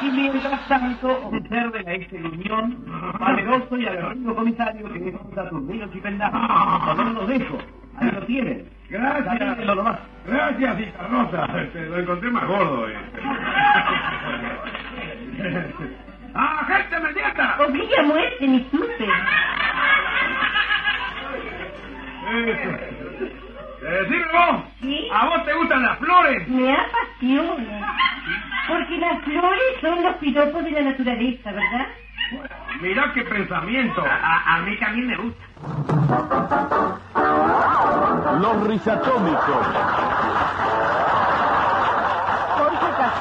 [0.00, 2.84] Y mientras tanto, observe la ex unión,
[3.20, 6.32] valeroso y aguerrido comisario que junta sus niños y pendejos.
[6.96, 7.58] No los dejo.
[7.98, 8.68] Ahí lo tienen.
[8.88, 9.58] Gracias.
[9.64, 10.00] Nomás.
[10.26, 11.46] Gracias, hija Rosa.
[11.62, 12.88] Este, lo encontré más gordo.
[12.88, 13.20] Este.
[16.38, 17.56] ¡Ah, gente inmediata!
[17.66, 19.06] Obliga a muerte, mi supe.
[22.28, 24.62] Eh, dime vos.
[24.80, 25.08] ¿Sí?
[25.12, 26.48] ¿A vos te gustan las flores?
[26.48, 27.96] Me apasiona.
[28.68, 31.86] Porque las flores son los piropos de la naturaleza, ¿verdad?
[32.80, 34.02] Mirá qué pensamiento.
[34.04, 35.44] A, a mí también me gusta.
[38.40, 39.66] Los risatómicos.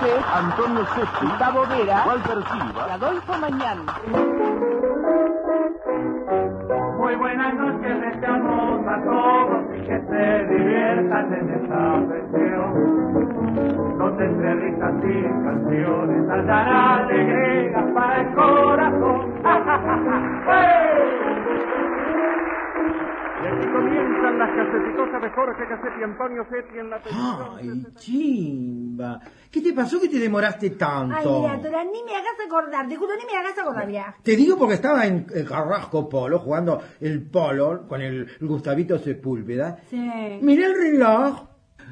[0.04, 1.26] Antonio Sesti.
[1.26, 2.93] Gustavo Vera, Walter Silva.
[2.93, 3.86] Adolfo Mañán.
[6.98, 13.98] Muy buenas noches, deseamos a todos y que se diviertan en esta sesión.
[13.98, 19.34] Donde entre risas y canciones saltarán alegrías para el corazón.
[23.43, 27.48] Y aquí comienzan las casetitosas de Jorge Cassetti y Antonio Setti en la televisión.
[27.60, 27.70] Ay,
[28.96, 29.20] chimba.
[29.52, 31.16] ¿Qué te pasó que te demoraste tanto?
[31.48, 34.16] Ay, Dora, ni me hagas acordar, te juro, ni me hagas acordar ya.
[34.22, 39.78] Te digo porque estaba en el Carrasco Polo jugando el polo con el Gustavito Sepúlveda.
[39.89, 39.98] Sí.
[40.41, 41.43] Miré el reloj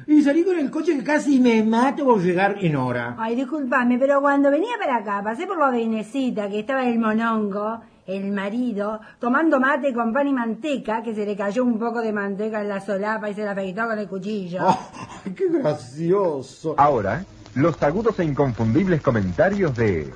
[0.06, 3.16] y salí con el coche que casi me mato por llegar en hora.
[3.18, 6.98] Ay, discúlpame, pero cuando venía para acá, pasé por lo de Inesita, que estaba el
[6.98, 12.00] monongo, el marido, tomando mate con pan y manteca, que se le cayó un poco
[12.00, 14.60] de manteca en la solapa y se la afeitó con el cuchillo.
[14.66, 16.74] ¡Ay, qué gracioso!
[16.76, 17.24] Ahora,
[17.54, 20.12] los agudos e inconfundibles comentarios de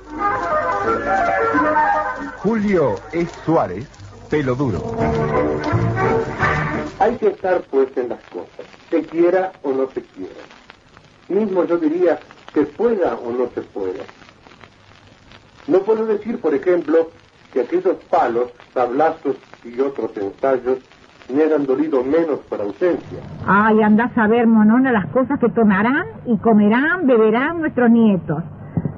[2.37, 3.25] Julio E.
[3.45, 3.87] Suárez,
[4.29, 4.95] pelo duro.
[6.99, 10.33] Hay que estar pues en las cosas, se quiera o no se quiera.
[11.27, 12.19] Mismo yo diría,
[12.53, 14.03] se pueda o no se pueda.
[15.67, 17.11] No puedo decir, por ejemplo,
[17.53, 20.79] que aquellos palos, tablazos y otros ensayos
[21.33, 23.19] me hayan dolido menos por ausencia.
[23.45, 28.43] Ay, andás a ver, monona, las cosas que tomarán y comerán, beberán nuestros nietos.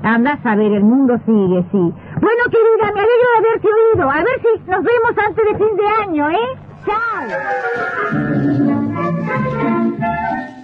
[0.03, 1.77] Andás a ver, el mundo sigue, sí.
[2.21, 4.09] Bueno, querida, me alegro de haberte oído.
[4.09, 6.57] A ver si nos vemos antes de fin de año, ¿eh?
[6.85, 7.01] Chao.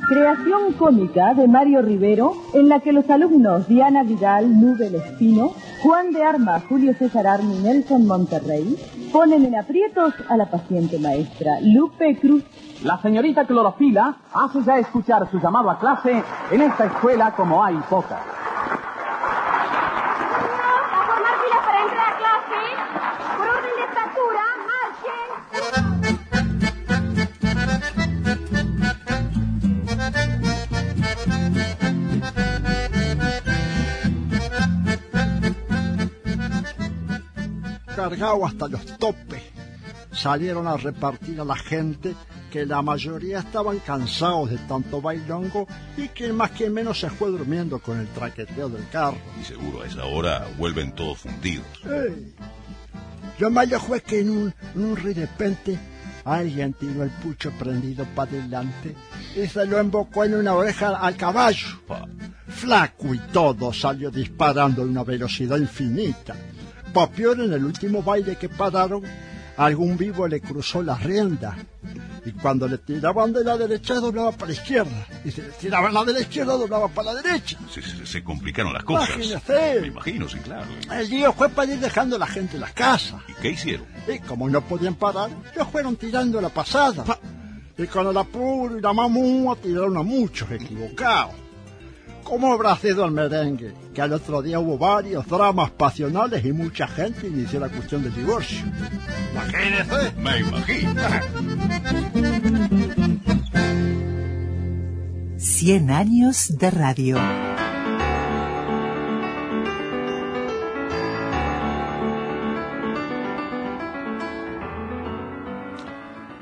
[0.08, 5.52] Creación cómica de Mario Rivero, en la que los alumnos Diana Vidal, Nubel Espino,
[5.84, 8.78] Juan de Arma, Julio César Armi, Nelson Monterrey,
[9.12, 12.46] ponen en aprietos a la paciente maestra Lupe Cruz.
[12.86, 17.76] La señorita Clorofila hace ya escuchar su llamado a clase en esta escuela como hay
[17.90, 18.22] pocas.
[37.98, 39.42] Cargado hasta los topes.
[40.12, 42.16] Salieron a repartir a la gente
[42.52, 45.68] que la mayoría estaban cansados de tanto bailongo
[45.98, 49.18] y que más que menos se fue durmiendo con el traqueteo del carro.
[49.42, 51.66] Y seguro a esa hora vuelven todos fundidos.
[51.86, 52.36] Ey.
[53.40, 55.80] Lo malo fue que en un, en un de repente
[56.24, 58.96] alguien tiró el pucho prendido para adelante
[59.36, 61.68] y se lo embocó en una oreja al caballo.
[62.48, 66.36] Flaco y todo salió disparando a una velocidad infinita.
[66.94, 69.04] Pa' peor, en el último baile que pararon,
[69.58, 71.56] algún vivo le cruzó la rienda.
[72.26, 75.08] Y cuando le tiraban de la derecha, doblaba para la izquierda.
[75.24, 77.58] Y si le tiraban la de la izquierda, doblaba para la derecha.
[77.72, 79.10] Se, se- se complicaron las cosas.
[79.16, 79.82] Imagínese.
[79.82, 80.66] Me imagino, sí, claro.
[80.92, 83.22] El lío fue para ir dejando a la gente en las casas.
[83.30, 83.86] ¿Y qué hicieron?
[84.14, 87.06] Y como no podían parar, ellos fueron tirando la pasada.
[87.78, 91.36] Y con el apuro y la mamúa tiraron a muchos equivocados.
[92.28, 93.74] ¿Cómo habrá sido el merengue?
[93.94, 98.14] Que al otro día hubo varios dramas pasionales y mucha gente inició la cuestión del
[98.14, 98.66] divorcio.
[99.32, 100.12] Imagínese.
[100.18, 101.02] Me imagino.
[105.38, 107.47] 100 años de radio.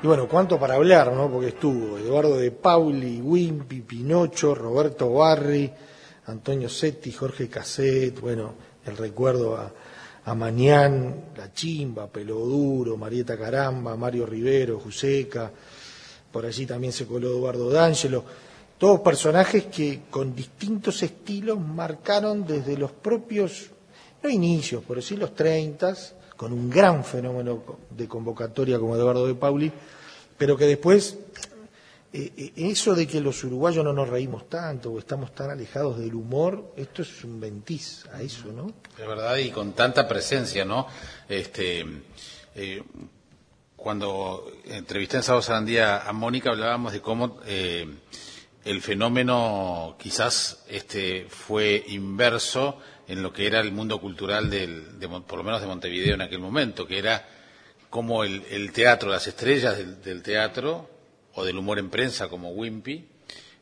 [0.05, 1.31] Y bueno, cuánto para hablar, ¿no?
[1.31, 5.67] Porque estuvo Eduardo de Pauli, Wimpy, Pinocho, Roberto Barri,
[6.27, 8.53] Antonio Setti, Jorge Casset, bueno,
[8.85, 9.73] el recuerdo a,
[10.23, 15.51] a Mañán, La Chimba, Peloduro, Marieta Caramba, Mario Rivero, Juseca,
[16.31, 18.23] por allí también se coló Eduardo D'Angelo,
[18.77, 23.71] todos personajes que con distintos estilos marcaron desde los propios,
[24.21, 25.95] no inicios, pero sí los 30,
[26.35, 29.71] con un gran fenómeno de convocatoria como Eduardo de Pauli,
[30.37, 31.17] pero que después
[32.13, 35.99] eh, eh, eso de que los uruguayos no nos reímos tanto o estamos tan alejados
[35.99, 38.71] del humor, esto es un ventiz a eso, ¿no?
[38.97, 40.87] Es verdad, y con tanta presencia, ¿no?
[41.27, 41.85] Este,
[42.55, 42.83] eh,
[43.75, 47.39] cuando entrevisté en Sábado Sarandía a Mónica hablábamos de cómo
[48.65, 55.07] el fenómeno quizás este, fue inverso en lo que era el mundo cultural, del, de
[55.07, 57.27] por lo menos de Montevideo en aquel momento, que era
[57.89, 60.89] como el, teatro, las estrellas del, teatro
[61.33, 63.05] o del humor en prensa como Wimpy,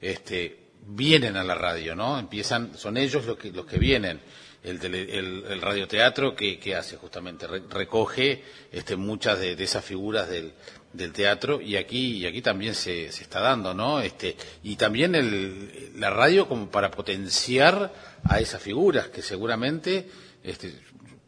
[0.02, 2.18] este, vienen a la radio, ¿no?
[2.20, 4.20] Empiezan, son ellos los que, los que vienen.
[4.64, 10.30] El, tele- el, radioteatro que, que hace justamente Re- recoge este, muchas de esas figuras
[10.30, 10.54] del,
[10.94, 14.00] del teatro y aquí y aquí también se, se está dando, ¿no?
[14.00, 17.92] Este, y también el, la radio como para potenciar
[18.24, 20.08] a esas figuras que seguramente
[20.44, 20.74] este,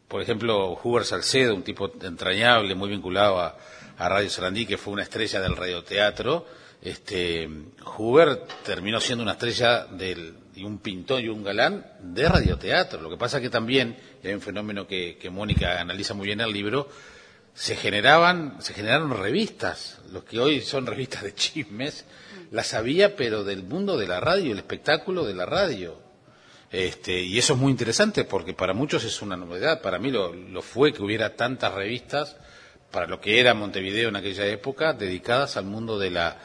[0.08, 3.56] por ejemplo, Huber Salcedo, un tipo entrañable, muy vinculado a,
[3.98, 6.46] Radio Sarandí, que fue una estrella del radioteatro,
[6.82, 7.48] este,
[7.96, 13.00] Huber terminó siendo una estrella del, y un pintor y un galán de radioteatro.
[13.00, 16.48] Lo que pasa que también, hay un fenómeno que, que Mónica analiza muy bien en
[16.48, 16.90] el libro,
[17.56, 22.04] se generaban, se generaron revistas, los que hoy son revistas de chismes,
[22.50, 25.98] las había, pero del mundo de la radio, el espectáculo de la radio.
[26.70, 29.80] Este, y eso es muy interesante porque para muchos es una novedad.
[29.80, 32.36] Para mí lo, lo fue que hubiera tantas revistas
[32.90, 36.36] para lo que era Montevideo en aquella época dedicadas al mundo de la,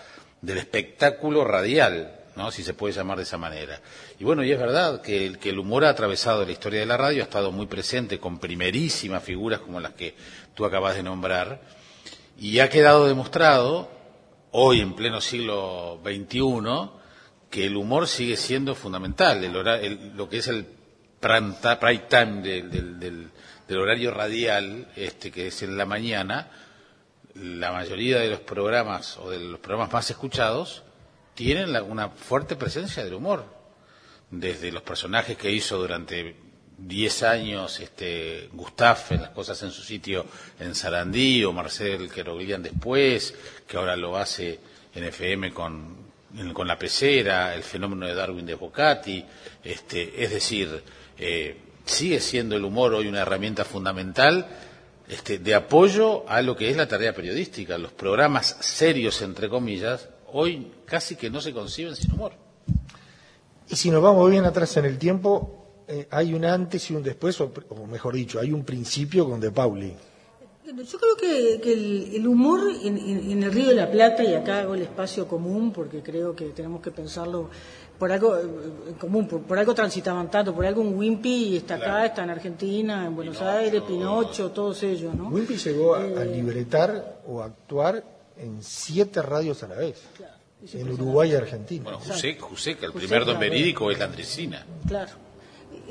[0.41, 2.51] del espectáculo radial, ¿no?
[2.51, 3.81] si se puede llamar de esa manera.
[4.19, 6.85] Y bueno, y es verdad que el, que el humor ha atravesado la historia de
[6.85, 10.15] la radio, ha estado muy presente con primerísimas figuras como las que
[10.55, 11.61] tú acabas de nombrar,
[12.37, 13.89] y ha quedado demostrado,
[14.51, 16.89] hoy en pleno siglo XXI,
[17.49, 20.65] que el humor sigue siendo fundamental, el hora- el- lo que es el
[21.19, 21.53] prime
[22.09, 23.29] time del, del- del-
[23.67, 26.49] del horario radial, este, que es en la mañana,
[27.35, 30.83] la mayoría de los programas o de los programas más escuchados
[31.35, 33.45] tienen la- una fuerte presencia del humor.
[34.29, 36.35] Desde los personajes que hizo durante
[36.87, 40.25] 10 años este, Gustaf las cosas en su sitio
[40.59, 43.33] en Sarandí o Marcel Queroglian después,
[43.67, 44.59] que ahora lo hace
[44.93, 45.95] en FM con,
[46.53, 49.23] con la pecera, el fenómeno de Darwin de Bocati,
[49.63, 50.83] este, es decir,
[51.17, 54.47] eh, sigue siendo el humor hoy una herramienta fundamental
[55.07, 57.77] este, de apoyo a lo que es la tarea periodística.
[57.77, 62.33] Los programas serios, entre comillas, hoy casi que no se conciben sin humor.
[63.69, 65.60] Y si nos vamos bien atrás en el tiempo,
[65.93, 69.39] eh, hay un antes y un después, o, o mejor dicho, hay un principio con
[69.39, 69.93] De Pauli.
[70.65, 74.23] Yo creo que, que el, el humor en, en- en el Río de la Plata,
[74.23, 77.49] y acá hago el espacio común, porque creo que tenemos que pensarlo
[77.99, 78.41] por algo eh,
[78.89, 82.29] en común, por, por algo transitaban tanto, por algo un Wimpy está acá, está en
[82.29, 85.27] Argentina, en Buenos Aires, Pinocho, todos ellos, ¿no?
[85.29, 88.03] Wimpy llegó a, a Eh, libretar o a actuar
[88.37, 90.01] en siete radios a la vez,
[90.73, 90.89] en.
[90.89, 91.83] Uruguay y Argentina.
[91.83, 94.65] Bueno, José, José, que el José, primer don verídico es la Andresina.
[94.87, 95.11] Claro.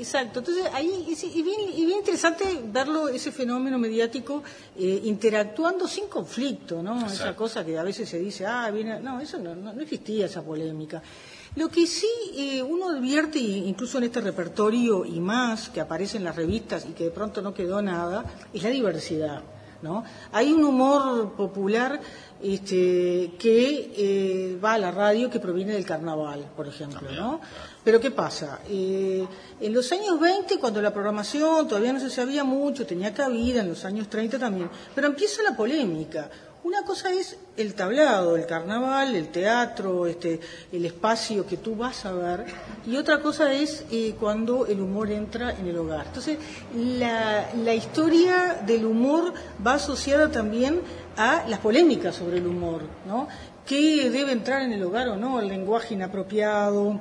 [0.01, 0.39] Exacto.
[0.39, 4.41] Entonces, ahí es y bien, y bien interesante verlo, ese fenómeno mediático,
[4.75, 7.05] eh, interactuando sin conflicto, ¿no?
[7.05, 8.99] Esa cosa que a veces se dice, ah, viene.
[8.99, 11.03] No, eso no, no, no existía esa polémica.
[11.55, 16.23] Lo que sí eh, uno advierte, incluso en este repertorio y más que aparece en
[16.23, 19.43] las revistas y que de pronto no quedó nada, es la diversidad.
[19.81, 20.03] ¿no?
[20.31, 21.99] Hay un humor popular
[22.43, 27.11] este, que eh, va a la radio que proviene del carnaval, por ejemplo.
[27.11, 27.39] ¿no?
[27.83, 28.59] Pero ¿qué pasa?
[28.69, 29.25] Eh,
[29.59, 33.69] en los años 20, cuando la programación todavía no se sabía mucho, tenía cabida, en
[33.69, 36.29] los años 30 también, pero empieza la polémica.
[36.63, 40.39] Una cosa es el tablado, el carnaval, el teatro, este,
[40.71, 42.45] el espacio que tú vas a ver,
[42.85, 46.05] y otra cosa es eh, cuando el humor entra en el hogar.
[46.05, 46.37] Entonces,
[46.75, 49.33] la, la historia del humor
[49.65, 50.81] va asociada también
[51.17, 53.27] a las polémicas sobre el humor, ¿no?
[53.65, 55.39] ¿Qué debe entrar en el hogar o no?
[55.39, 56.99] El lenguaje inapropiado,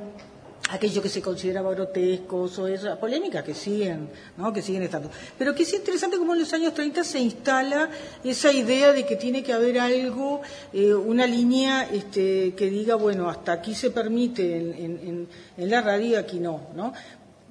[0.71, 4.53] aquello que se consideraba grotesco, o esa polémica que siguen, ¿no?
[4.53, 5.11] que siguen estando.
[5.37, 7.91] Pero que es interesante como en los años 30 se instala
[8.23, 10.43] esa idea de que tiene que haber algo,
[10.73, 16.41] eh, una línea este, que diga, bueno, hasta aquí se permite en, la radio aquí
[16.41, 16.93] no, ¿no?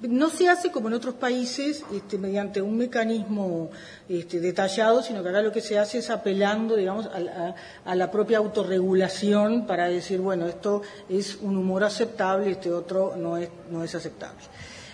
[0.02, 3.70] No se hace como en otros países este, mediante un mecanismo
[4.08, 8.10] este, detallado, sino que acá lo que se hace es apelando, digamos, a, a la
[8.10, 13.84] propia autorregulación para decir, bueno, esto es un humor aceptable, este otro no es, no
[13.84, 14.40] es aceptable.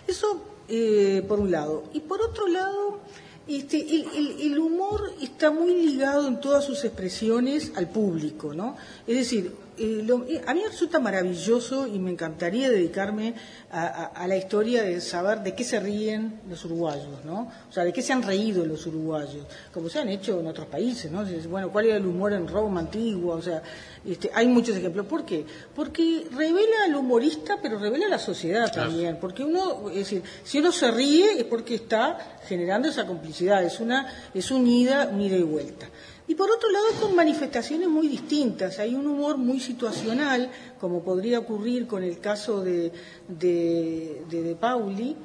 [0.09, 1.85] Eso eh, por un lado.
[1.93, 2.99] Y por otro lado,
[3.47, 8.77] este, el, el- el humor está muy ligado en todas sus expresiones al público, ¿no?
[9.07, 13.35] Es decir, eh, lo- eh, a mí me resulta maravilloso y me encantaría dedicarme
[13.71, 17.51] a, a- a la historia de saber de qué se ríen los uruguayos, ¿no?
[17.69, 20.67] O sea, de qué se han reído los uruguayos, como se han hecho en otros
[20.67, 21.25] países, ¿no?
[21.49, 23.37] Bueno, ¿cuál era el humor en Roma antigua?
[23.37, 23.63] O sea,
[24.05, 25.07] este, hay muchos ejemplos.
[25.07, 25.45] ¿Por qué?
[25.75, 29.19] Porque revela al humorista, pero revela a la sociedad también.
[29.21, 33.81] Porque uno, es decir, si uno se ríe es porque está generando esa complicidad, es
[33.81, 35.87] una, es un ida, un ida y vuelta.
[36.29, 38.79] Y por otro lado, con manifestaciones muy distintas.
[38.81, 40.51] Hay un humor muy situacional,
[40.81, 42.91] como podría ocurrir con el caso de,
[43.29, 45.17] de, de, De Pauli,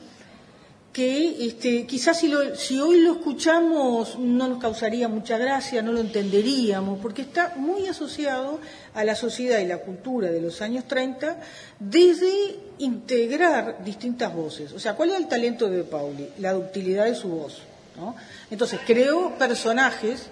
[0.93, 5.93] que este, quizás si, lo- si hoy lo escuchamos no nos causaría mucha gracia, no
[5.93, 8.60] lo entenderíamos, porque está muy asociado
[8.93, 11.39] a la sociedad y la cultura de los años 30
[11.80, 14.74] desde integrar distintas voces.
[14.74, 16.28] O sea, ¿cuál es el talento de Pauli?
[16.39, 17.62] La ductilidad de su voz.
[17.95, 18.16] ¿no?
[18.52, 20.28] Entonces, creó personajes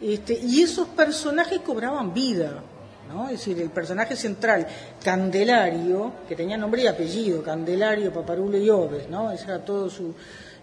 [0.00, 2.62] este, y esos personajes cobraban vida.
[3.08, 3.26] ¿no?
[3.26, 4.66] Es decir, el personaje central,
[5.02, 9.30] Candelario, que tenía nombre y apellido, Candelario, Paparulo y Oves, ¿no?
[9.30, 10.14] Ese era todo su...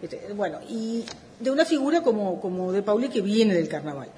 [0.01, 1.05] este, bueno, y
[1.39, 4.09] de una figura como, como de Pauli que viene del carnaval.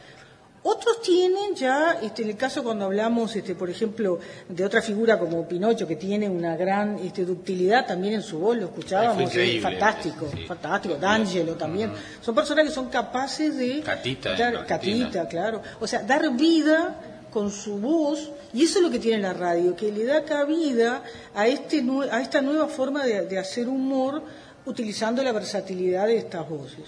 [0.65, 5.19] Otros tienen ya, este, en el caso cuando hablamos, este, por ejemplo, de otra figura
[5.19, 9.61] como Pinocho, que tiene una gran este, ductilidad también en su voz, lo escuchábamos, es
[9.61, 11.91] fantástico, fantástico, D'Angelo también.
[12.21, 14.65] Son personas que son capaces de Catita, dar.
[14.65, 15.61] Catita, claro.
[15.81, 19.75] O sea, dar vida con su voz, y eso es lo que tiene la radio,
[19.75, 21.03] que le da cabida
[21.35, 24.23] a, este, a esta nueva forma de, de hacer humor
[24.65, 26.85] utilizando la versatilidad de estas voces.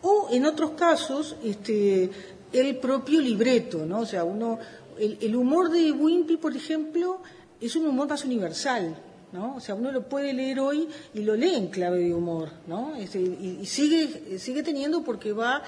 [0.00, 2.08] O en otros casos, este,
[2.52, 4.00] el propio libreto, ¿no?
[4.00, 4.58] O sea, uno,
[4.98, 7.20] el, el humor de Wimpy, por ejemplo,
[7.60, 8.96] es un humor más universal,
[9.32, 9.56] ¿no?
[9.56, 12.94] O sea, uno lo puede leer hoy y lo lee en clave de humor, ¿no?
[12.98, 15.62] Y, y sigue, sigue teniendo porque va,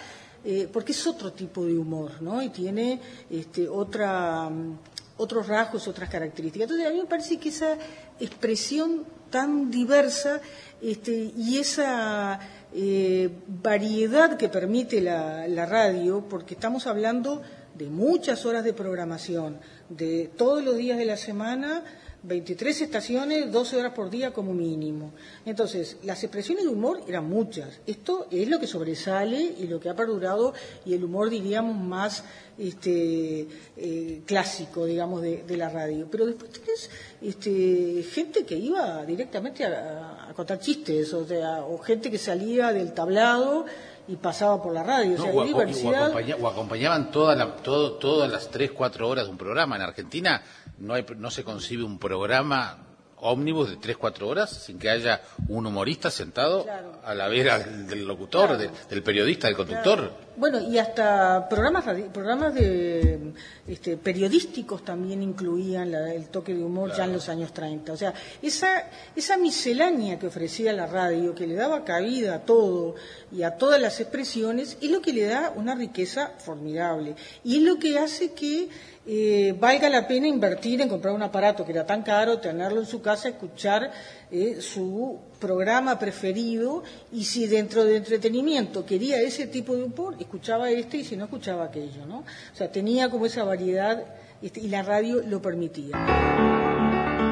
[0.45, 2.43] eh, porque es otro tipo de humor, ¿no?
[2.43, 4.79] Y tiene este, otra, mm,
[5.19, 6.71] otros rasgos, otras características.
[6.71, 7.77] Entonces, a mí me parece que esa
[8.19, 10.41] expresión tan diversa
[10.81, 12.41] este, y esa
[12.75, 13.31] eh,
[13.63, 17.43] variedad que permite la, la radio, porque estamos hablando
[17.75, 19.59] de muchas horas de programación,
[19.89, 21.83] de todos los días de la semana,
[22.23, 25.13] 23 estaciones, 12 horas por día como mínimo.
[25.47, 27.81] Entonces, las expresiones de humor eran muchas.
[27.87, 30.53] Esto es lo que sobresale y lo que ha perdurado
[30.85, 32.25] y el humor, diríamos, más
[32.59, 33.47] este,
[33.77, 36.09] eh, clásico, digamos, de, de la radio.
[36.11, 36.91] Pero después tenés
[37.23, 42.93] este, gente que iba directamente a, contar chistes, o sea, o gente que salía del
[42.93, 43.67] tablado
[44.11, 45.17] y pasaba por la radio.
[45.17, 46.03] No, o sea, o, aco- o diversidad.
[46.07, 49.77] acompaña- o acompañaban toda la- todo- todas las 3, 4 horas de un programa.
[49.77, 50.43] En Argentina
[50.79, 52.79] no, hay, no se concibe un programa
[53.23, 56.65] ómnibus de 3, 4 horas sin que haya un humorista sentado
[57.05, 60.11] a la vera del, del locutor, de- del periodista, del conductor.
[60.41, 61.85] Bueno, y hasta programas
[62.15, 63.35] programas de
[63.69, 67.93] este, periodísticos también incluían la- el toque de humor ya en los años 30.
[67.93, 68.85] O sea, esa,
[69.15, 72.95] esa miscelánea que ofrecía la radio, que le daba cabida a todo
[73.31, 77.17] y a todas las expresiones, es lo que le da una riqueza formidable.
[77.45, 78.71] Y es lo que hace que
[79.07, 82.87] eh, valga la pena invertir en comprar un aparato que era tan caro, tenerlo en
[82.87, 83.91] su casa, escuchar
[84.33, 90.71] eh, su programa preferido y si dentro de entretenimiento quería ese tipo de humor, escuchaba
[90.71, 92.19] este y si no escuchaba aquello, ¿no?
[92.19, 94.05] O sea, tenía como esa variedad
[94.43, 95.97] este, y la radio lo permitía.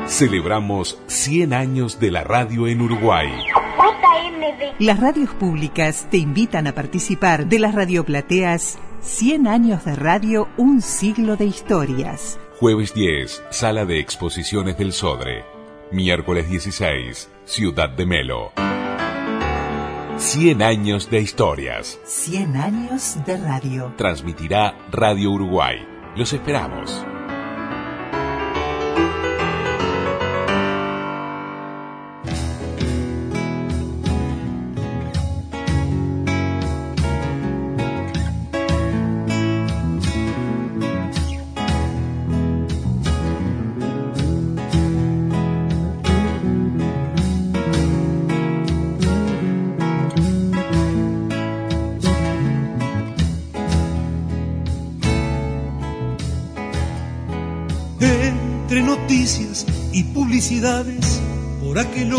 [0.09, 3.29] Celebramos 100 años de la radio en Uruguay.
[4.79, 10.83] Las radios públicas te invitan a participar de las radioplateas 100 años de radio, un
[10.83, 12.39] siglo de historias.
[12.59, 15.58] Jueves 10, Sala de Exposiciones del Sodre.
[15.91, 18.53] Miércoles 16, Ciudad de Melo.
[20.19, 21.99] 100 años de historias.
[22.05, 23.95] 100 años de radio.
[23.97, 25.79] Transmitirá Radio Uruguay.
[26.15, 27.08] Los esperamos.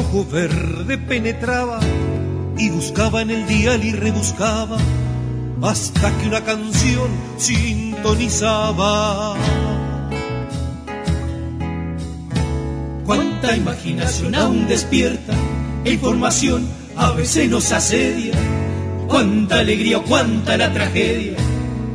[0.10, 1.80] Ojo verde penetraba
[2.58, 4.78] y buscaba en el dial y rebuscaba
[5.62, 9.36] hasta que una canción sintonizaba.
[13.06, 15.34] Cuánta imaginación aún despierta,
[15.86, 18.34] e información a veces nos asedia.
[19.08, 21.38] Cuánta alegría o cuánta la tragedia,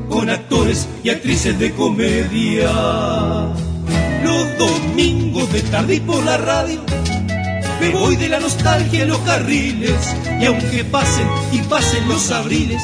[0.08, 2.70] con actores y actrices de comedia.
[4.24, 6.80] Los domingos de tarde y por la radio,
[7.80, 12.82] me voy de la nostalgia en los carriles, y aunque pasen y pasen los abriles,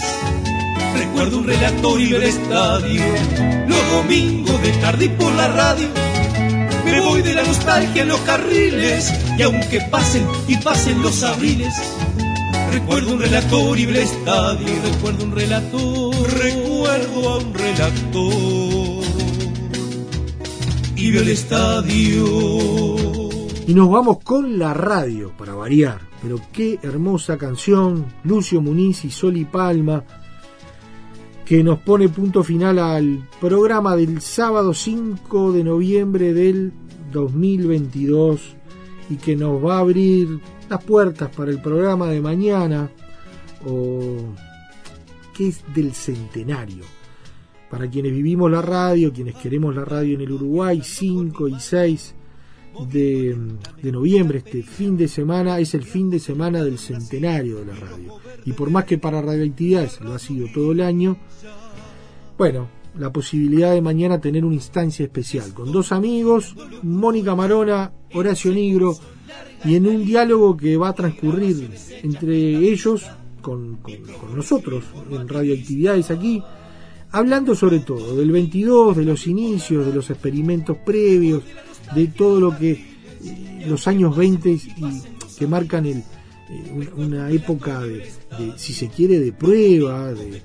[0.97, 3.03] recuerdo un relatorio del estadio.
[3.67, 5.89] Los domingos de tarde y por la radio,
[6.85, 11.75] me voy de la nostalgia en los carriles, y aunque pasen y pasen los abriles,
[12.73, 19.05] recuerdo un relator y el estadio, recuerdo un relator, recuerdo a un relator
[20.97, 22.90] y el estadio.
[23.71, 26.01] Y nos vamos con la radio, para variar.
[26.21, 30.03] Pero qué hermosa canción, Lucio Muniz y Soli Palma,
[31.45, 36.73] que nos pone punto final al programa del sábado 5 de noviembre del
[37.13, 38.57] 2022
[39.09, 42.91] y que nos va a abrir las puertas para el programa de mañana,
[43.65, 44.01] o
[45.33, 46.83] que es del centenario.
[47.71, 52.15] Para quienes vivimos la radio, quienes queremos la radio en el Uruguay, 5 y 6
[52.91, 53.37] de,
[53.93, 58.15] noviembre, este fin de semana, es el fin de semana del centenario de la radio.
[58.45, 61.17] Y por más que para radioactividades lo ha sido todo el año,
[62.39, 62.69] bueno,
[62.99, 68.97] la posibilidad de mañana tener una instancia especial con dos amigos, Mónica Marona, Horacio Negro,
[69.65, 71.71] y en un diálogo que va a transcurrir
[72.03, 73.05] entre ellos
[73.43, 76.43] con, con- con nosotros en radioactividades aquí,
[77.13, 81.43] hablando sobre todo del 22, de los inicios, de los experimentos previos,
[81.95, 82.85] de todo lo que
[83.67, 84.61] los años 20 y
[85.39, 87.99] que marcan el, eh, una- época de,
[88.39, 90.43] de, si se quiere, de prueba, de,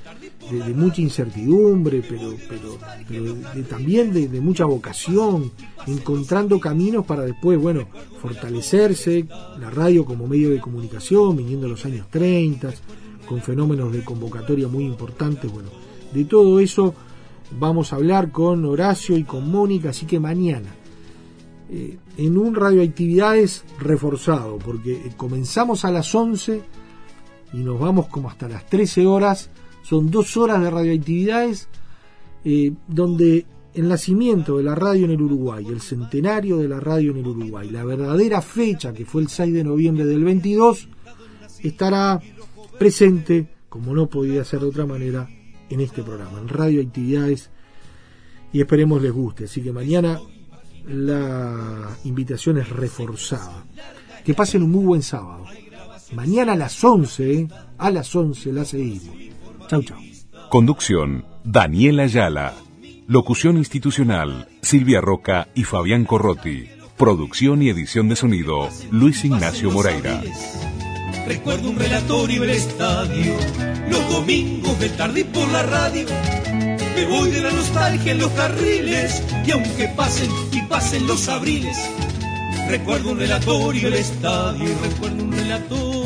[0.51, 2.77] de- mucha incertidumbre, pero, pero,
[3.07, 3.35] pero
[3.67, 5.51] también de, mucha vocación,
[5.87, 7.87] encontrando caminos para después, bueno,
[8.21, 9.25] fortalecerse,
[9.59, 12.73] la radio como medio de comunicación, viniendo los años 30,
[13.27, 15.69] con fenómenos de convocatoria muy importantes, bueno,
[16.13, 16.93] de todo eso
[17.59, 20.75] vamos a hablar con Horacio y con Mónica, así que mañana
[21.67, 26.61] eh, en un radioactividades reforzado, porque eh, comenzamos a las 11
[27.53, 29.49] y nos vamos como hasta las 13 horas,
[29.81, 31.67] son dos horas de radioactividades,
[32.43, 37.11] eh, donde el nacimiento de la radio en el Uruguay, el centenario de la radio
[37.11, 40.87] en el Uruguay, la verdadera fecha que fue el 6 de noviembre del 22,
[41.63, 42.21] estará
[42.77, 45.27] presente, como no podía ser de otra manera,
[45.69, 47.49] en este programa, en radioactividades,
[48.53, 49.45] y esperemos les guste.
[49.45, 50.19] Así que mañana
[50.87, 53.65] la invitación es reforzada.
[54.23, 55.45] Que pasen un muy buen sábado.
[56.13, 57.47] Mañana a las 11, ¿eh?
[57.77, 59.15] a las 11 la seguimos.
[59.67, 59.97] Chau, chau.
[60.49, 62.53] Conducción, Daniela Ayala.
[63.07, 66.69] Locución institucional, Silvia Roca y Fabián Corrotti.
[66.97, 70.21] Producción y edición de sonido, Luis Ignacio Moreira.
[71.27, 73.35] Recuerdo un relatorio del estadio,
[73.89, 76.07] los domingos de tarde y por la radio.
[76.95, 81.77] Me voy de la nostalgia en los carriles, y aunque pasen y pasen los abriles,
[82.69, 86.05] recuerdo un relatorio del estadio, recuerdo un relator.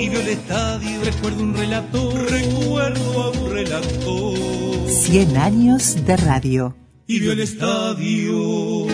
[0.00, 4.90] Y el estadio, recuerdo un relator, recuerdo a un relator.
[4.90, 6.76] 100 años de radio.
[7.06, 8.86] Y el estadio.